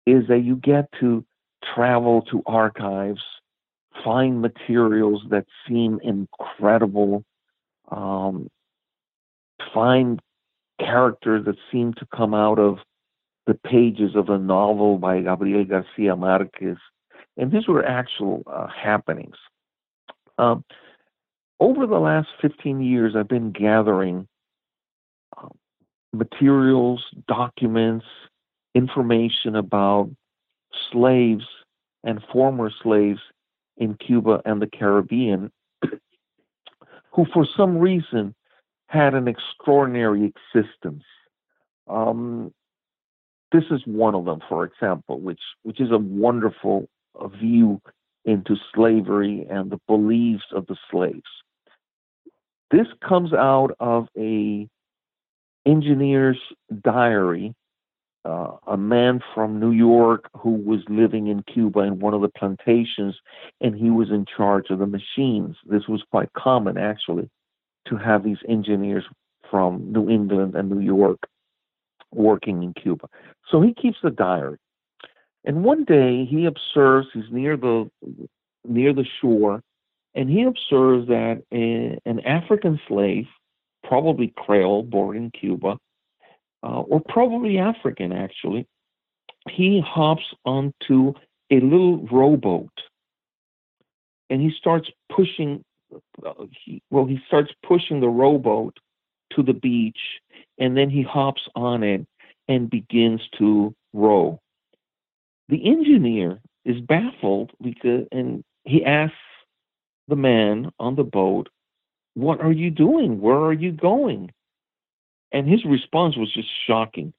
[0.07, 1.23] is that you get to
[1.75, 3.21] travel to archives,
[4.03, 7.23] find materials that seem incredible,
[7.91, 8.49] um,
[9.75, 10.23] find
[10.81, 12.79] characters that seem to come out of
[13.47, 16.79] the pages of a novel by Gabriel Garcia Marquez.
[17.37, 19.37] And these were actual uh, happenings.
[20.39, 20.65] Um,
[21.63, 24.27] over the last 15 years, I've been gathering
[25.37, 25.47] uh,
[26.13, 28.05] materials, documents,
[28.75, 30.11] information about
[30.91, 31.45] slaves
[32.03, 33.21] and former slaves
[33.77, 35.53] in Cuba and the Caribbean
[37.13, 38.35] who, for some reason,
[38.89, 41.05] had an extraordinary existence.
[41.87, 42.53] Um,
[43.53, 47.81] this is one of them, for example, which which is a wonderful uh, view
[48.25, 51.23] into slavery and the beliefs of the slaves.
[52.73, 54.69] This comes out of a
[55.65, 56.39] engineer's
[56.83, 57.55] diary
[58.25, 62.29] uh, a man from New York who was living in Cuba in one of the
[62.29, 63.17] plantations,
[63.61, 65.57] and he was in charge of the machines.
[65.67, 67.29] This was quite common, actually,
[67.89, 69.05] to have these engineers
[69.51, 71.19] from New England and New York
[72.13, 73.09] working in Cuba.
[73.51, 74.59] So he keeps the diary.
[75.45, 77.91] And one day he observes he's near the
[78.65, 79.61] near the shore,
[80.15, 83.27] and he observes that a, an African slave,
[83.85, 85.79] probably Creole, born in Cuba,
[86.63, 88.67] uh, or probably African actually,
[89.51, 91.15] he hops onto
[91.51, 92.71] a little rowboat
[94.31, 95.63] and he starts pushing.
[96.25, 98.79] Uh, he, well, he starts pushing the rowboat
[99.35, 99.99] to the beach,
[100.59, 102.07] and then he hops on it
[102.49, 104.41] and begins to row.
[105.49, 109.17] The engineer is baffled because, and he asks
[110.09, 111.49] the man on the boat,
[112.15, 113.21] "What are you doing?
[113.21, 114.31] Where are you going?"
[115.33, 117.13] And his response was just shocking.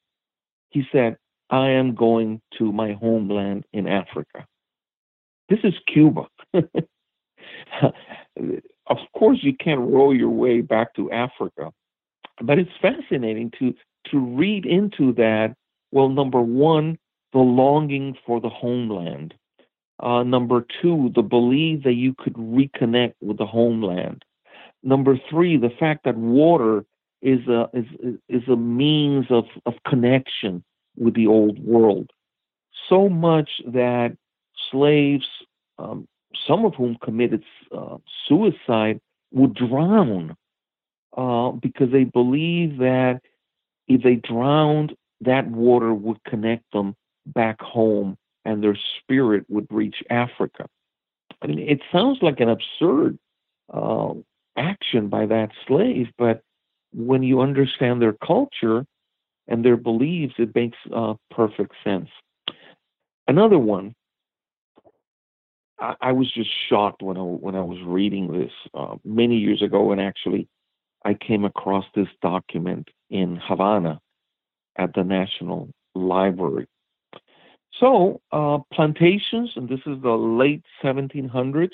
[0.69, 1.17] He said,
[1.49, 4.45] I am going to my homeland in Africa.
[5.49, 6.27] This is Cuba.
[6.53, 6.63] of
[9.15, 11.71] course, you can't row your way back to Africa,
[12.41, 13.73] but it's fascinating to
[14.11, 15.55] to read into that.
[15.91, 16.97] Well, number one,
[17.33, 19.33] the longing for the homeland.
[19.99, 24.23] Uh, number two, the belief that you could reconnect with the homeland.
[24.81, 26.85] Number three, the fact that water
[27.21, 27.85] is a is
[28.27, 30.63] is a means of of connection
[30.97, 32.11] with the old world.
[32.89, 34.17] So much that
[34.71, 35.25] slaves,
[35.79, 36.07] um,
[36.47, 37.43] some of whom committed
[37.75, 38.99] uh, suicide,
[39.31, 40.35] would drown
[41.15, 43.21] uh, because they believe that
[43.87, 50.03] if they drowned, that water would connect them back home and their spirit would reach
[50.09, 50.67] Africa.
[51.41, 53.17] I mean, it sounds like an absurd
[53.73, 54.13] uh,
[54.57, 56.41] action by that slave, but
[56.93, 58.85] when you understand their culture
[59.47, 62.09] and their beliefs, it makes uh, perfect sense.
[63.27, 63.93] Another one,
[65.79, 69.61] I, I, was just shocked when I when I was reading this uh, many years
[69.61, 70.47] ago, and actually,
[71.03, 73.99] I came across this document in Havana
[74.77, 76.67] at the National Library.
[77.79, 81.71] So, uh, plantations, and this is the late 1700s,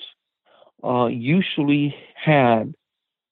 [0.83, 2.73] uh, usually had,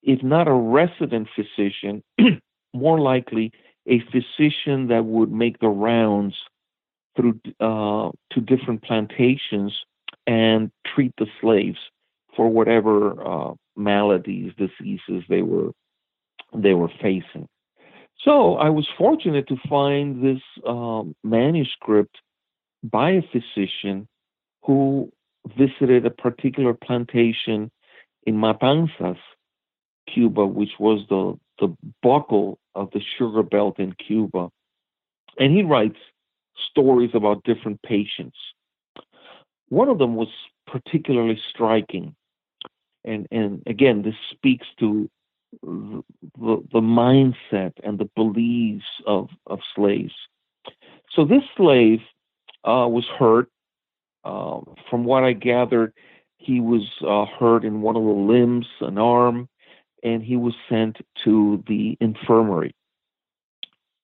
[0.04, 2.04] if not a resident physician,
[2.74, 3.52] more likely
[3.88, 6.36] a physician that would make the rounds
[7.16, 9.74] through uh, to different plantations
[10.28, 11.80] and treat the slaves
[12.36, 15.72] for whatever uh, maladies, diseases they were
[16.54, 17.48] they were facing.
[18.24, 22.18] So I was fortunate to find this um, manuscript
[22.90, 24.08] by a physician
[24.64, 25.12] who
[25.58, 27.72] visited a particular plantation
[28.26, 29.18] in Matanzas,
[30.14, 34.50] Cuba, which was the, the buckle of the sugar belt in Cuba.
[35.40, 35.98] And he writes
[36.70, 38.38] stories about different patients.
[39.70, 40.30] One of them was
[40.66, 42.16] particularly striking.
[43.06, 45.10] And, and again, this speaks to
[45.62, 46.04] the,
[46.38, 50.14] the mindset and the beliefs of, of slaves.
[51.10, 52.02] So this slave
[52.64, 53.50] uh, was hurt.
[54.24, 55.94] Uh, from what I gathered,
[56.38, 59.48] he was uh, hurt in one of the limbs, an arm,
[60.04, 62.76] and he was sent to the infirmary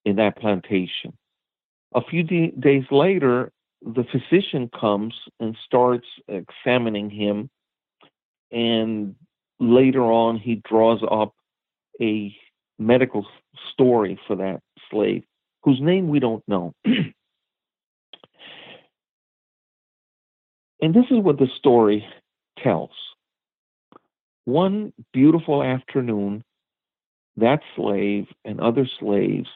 [0.05, 1.13] in that plantation.
[1.95, 3.51] A few d- days later,
[3.81, 7.49] the physician comes and starts examining him,
[8.51, 9.15] and
[9.59, 11.33] later on, he draws up
[12.01, 12.35] a
[12.79, 13.25] medical
[13.71, 15.23] story for that slave,
[15.63, 16.73] whose name we don't know.
[20.83, 22.05] and this is what the story
[22.61, 22.91] tells.
[24.43, 26.43] One beautiful afternoon,
[27.37, 29.47] that slave and other slaves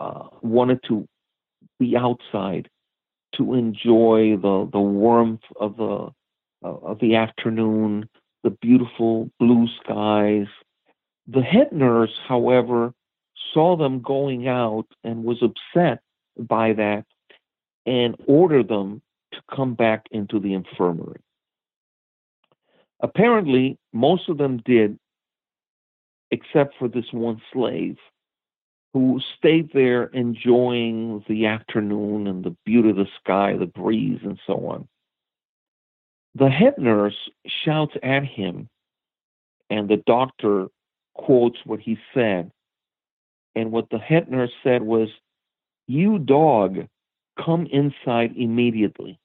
[0.00, 1.06] uh, wanted to
[1.78, 2.68] be outside
[3.36, 6.08] to enjoy the, the warmth of the
[6.62, 8.08] of the afternoon,
[8.42, 10.48] the beautiful blue skies.
[11.28, 12.92] The head nurse, however,
[13.54, 16.00] saw them going out and was upset
[16.36, 17.04] by that
[17.84, 19.00] and ordered them
[19.36, 21.20] to come back into the infirmary.
[23.00, 24.98] Apparently, most of them did,
[26.30, 27.96] except for this one slave
[28.92, 34.40] who stayed there enjoying the afternoon and the beauty of the sky, the breeze, and
[34.46, 34.88] so on.
[36.34, 38.70] The head nurse shouts at him,
[39.68, 40.68] and the doctor
[41.14, 42.50] quotes what he said.
[43.54, 45.08] And what the head nurse said was,
[45.86, 46.86] You dog,
[47.42, 49.18] come inside immediately.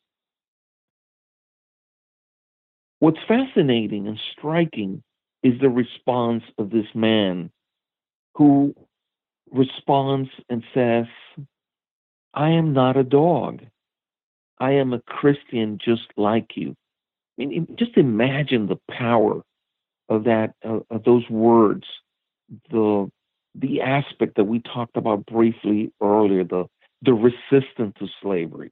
[3.01, 5.01] What's fascinating and striking
[5.41, 7.49] is the response of this man
[8.35, 8.75] who
[9.51, 11.05] responds and says,
[12.35, 13.61] I am not a dog.
[14.59, 16.75] I am a Christian just like you.
[17.39, 19.41] I mean, just imagine the power
[20.07, 21.85] of that, uh, of those words,
[22.69, 23.09] the
[23.55, 26.65] the aspect that we talked about briefly earlier, the
[27.01, 28.71] the resistance to slavery.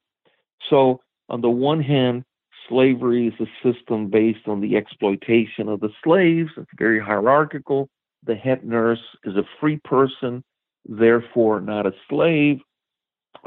[0.69, 2.25] So, on the one hand,
[2.70, 6.51] slavery is a system based on the exploitation of the slaves.
[6.55, 7.89] It's very hierarchical.
[8.24, 10.43] The head nurse is a free person,
[10.86, 12.59] therefore not a slave.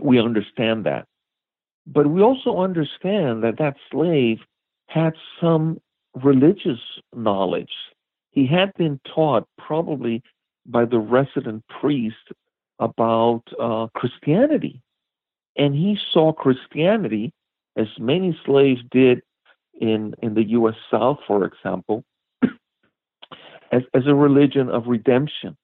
[0.03, 1.07] We understand that.
[1.87, 4.39] But we also understand that that slave
[4.89, 5.81] had some
[6.23, 6.81] religious
[7.15, 7.73] knowledge.
[8.31, 10.23] He had been taught, probably
[10.67, 12.33] by the resident priest,
[12.79, 14.81] about uh, Christianity.
[15.57, 17.33] And he saw Christianity
[17.77, 19.23] as many slaves did
[19.81, 20.75] in, in the U.S.
[20.91, 22.05] South, for example,
[23.73, 25.57] as, as a religion of redemption.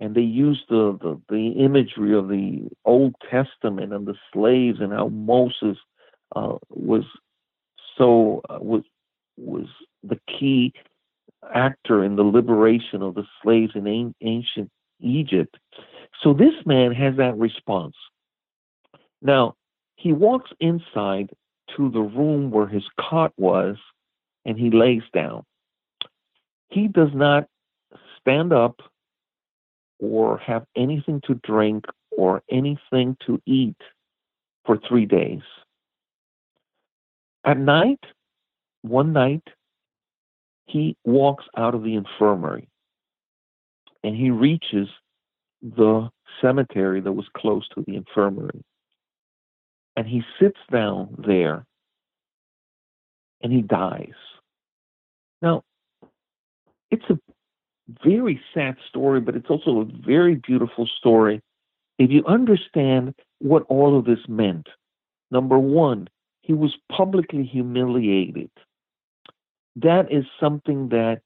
[0.00, 4.92] And they used the, the, the imagery of the Old Testament and the slaves and
[4.92, 5.76] how Moses
[6.34, 7.04] uh, was
[7.96, 8.82] so uh, was
[9.36, 9.66] was
[10.02, 10.72] the key
[11.54, 14.70] actor in the liberation of the slaves in ancient
[15.00, 15.56] Egypt.
[16.22, 17.94] So this man has that response.
[19.20, 19.54] Now,
[20.02, 21.30] he walks inside
[21.76, 23.76] to the room where his cot was
[24.44, 25.44] and he lays down.
[26.70, 27.46] He does not
[28.18, 28.80] stand up
[30.00, 33.76] or have anything to drink or anything to eat
[34.66, 35.42] for three days.
[37.44, 38.00] At night,
[38.80, 39.46] one night,
[40.66, 42.68] he walks out of the infirmary
[44.02, 44.88] and he reaches
[45.62, 48.64] the cemetery that was close to the infirmary.
[49.96, 51.66] And he sits down there
[53.42, 54.14] and he dies.
[55.42, 55.64] Now,
[56.90, 57.18] it's a
[58.04, 61.42] very sad story, but it's also a very beautiful story
[61.98, 64.68] if you understand what all of this meant.
[65.30, 66.08] Number one,
[66.42, 68.50] he was publicly humiliated.
[69.76, 71.20] That is something that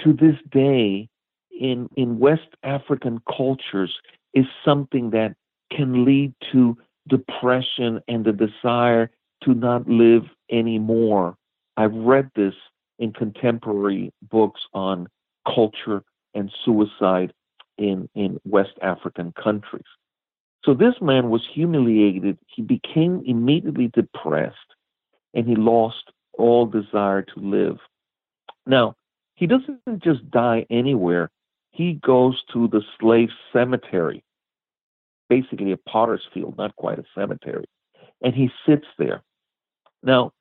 [0.00, 1.08] to this day
[1.50, 3.94] in, in West African cultures
[4.34, 5.34] is something that
[5.70, 6.76] can lead to
[7.08, 9.10] depression and the desire
[9.44, 11.36] to not live anymore.
[11.76, 12.54] I've read this
[12.98, 15.08] in contemporary books on
[15.46, 16.02] culture
[16.34, 17.32] and suicide
[17.78, 19.84] in, in West African countries.
[20.64, 22.38] So this man was humiliated.
[22.46, 24.56] He became immediately depressed
[25.34, 27.78] and he lost all desire to live.
[28.66, 28.94] Now,
[29.34, 31.30] he doesn't just die anywhere.
[31.72, 34.22] He goes to the slave cemetery,
[35.28, 37.64] basically a potter's field, not quite a cemetery,
[38.22, 39.22] and he sits there.
[40.02, 40.32] Now,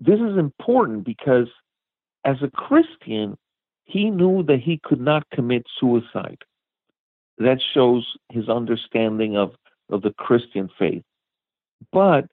[0.00, 1.48] this is important because
[2.24, 3.36] as a Christian,
[3.84, 6.38] he knew that he could not commit suicide.
[7.38, 9.52] That shows his understanding of,
[9.90, 11.02] of the Christian faith.
[11.92, 12.26] But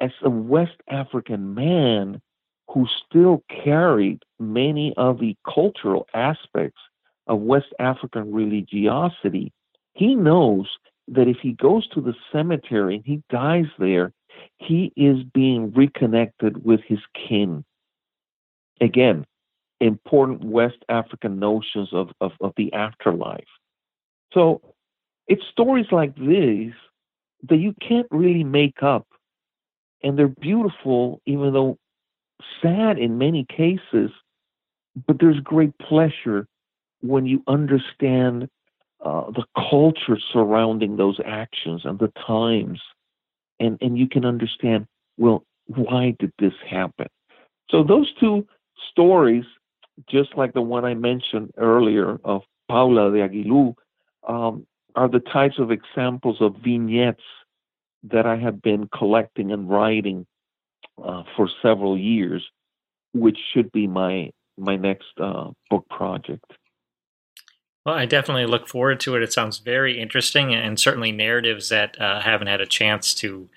[0.00, 2.20] as a West African man
[2.68, 6.80] who still carried many of the cultural aspects
[7.26, 9.52] of West African religiosity,
[9.94, 10.66] he knows
[11.10, 14.12] that if he goes to the cemetery and he dies there,
[14.58, 17.64] he is being reconnected with his kin.
[18.80, 19.26] Again,
[19.80, 23.44] important West African notions of, of, of the afterlife.
[24.32, 24.60] So
[25.26, 26.72] it's stories like these
[27.48, 29.06] that you can't really make up.
[30.02, 31.78] And they're beautiful, even though
[32.62, 34.10] sad in many cases,
[35.06, 36.46] but there's great pleasure
[37.00, 38.48] when you understand
[39.04, 42.80] uh, the culture surrounding those actions and the times,
[43.58, 44.86] and, and you can understand,
[45.16, 47.06] well, why did this happen?
[47.70, 48.46] So those two
[48.90, 49.44] stories
[50.08, 53.74] just like the one I mentioned earlier of Paula de Eguiluz,
[54.26, 57.22] um, are the types of examples of vignettes
[58.04, 60.26] that I have been collecting and writing
[61.02, 62.42] uh, for several years,
[63.12, 66.44] which should be my my next uh, book project.
[67.84, 69.22] Well, I definitely look forward to it.
[69.22, 73.48] It sounds very interesting, and certainly narratives that uh, haven't had a chance to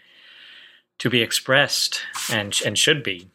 [0.99, 2.01] to be expressed
[2.31, 3.29] and and should be.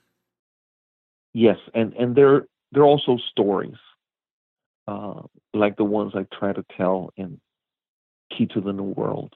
[1.35, 3.77] Yes, and and they're they're also stories,
[4.87, 5.23] uh,
[5.53, 7.41] like the ones I try to tell in
[8.37, 9.35] Key to the New World.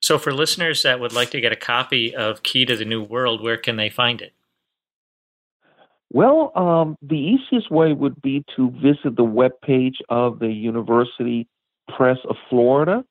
[0.00, 3.02] So, for listeners that would like to get a copy of Key to the New
[3.02, 4.32] World, where can they find it?
[6.12, 11.48] Well, um, the easiest way would be to visit the webpage of the University
[11.96, 13.04] Press of Florida.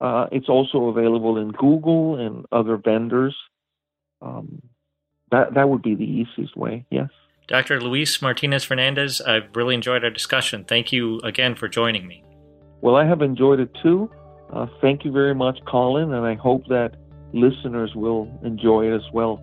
[0.00, 3.34] Uh, it's also available in Google and other vendors.
[4.20, 4.62] Um,
[5.30, 6.84] that that would be the easiest way.
[6.90, 7.08] Yes.
[7.46, 7.80] Dr.
[7.80, 10.64] Luis Martinez Fernandez, I've really enjoyed our discussion.
[10.64, 12.22] Thank you again for joining me.
[12.80, 14.10] Well, I have enjoyed it too.
[14.52, 16.96] Uh, thank you very much, Colin, and I hope that
[17.32, 19.42] listeners will enjoy it as well.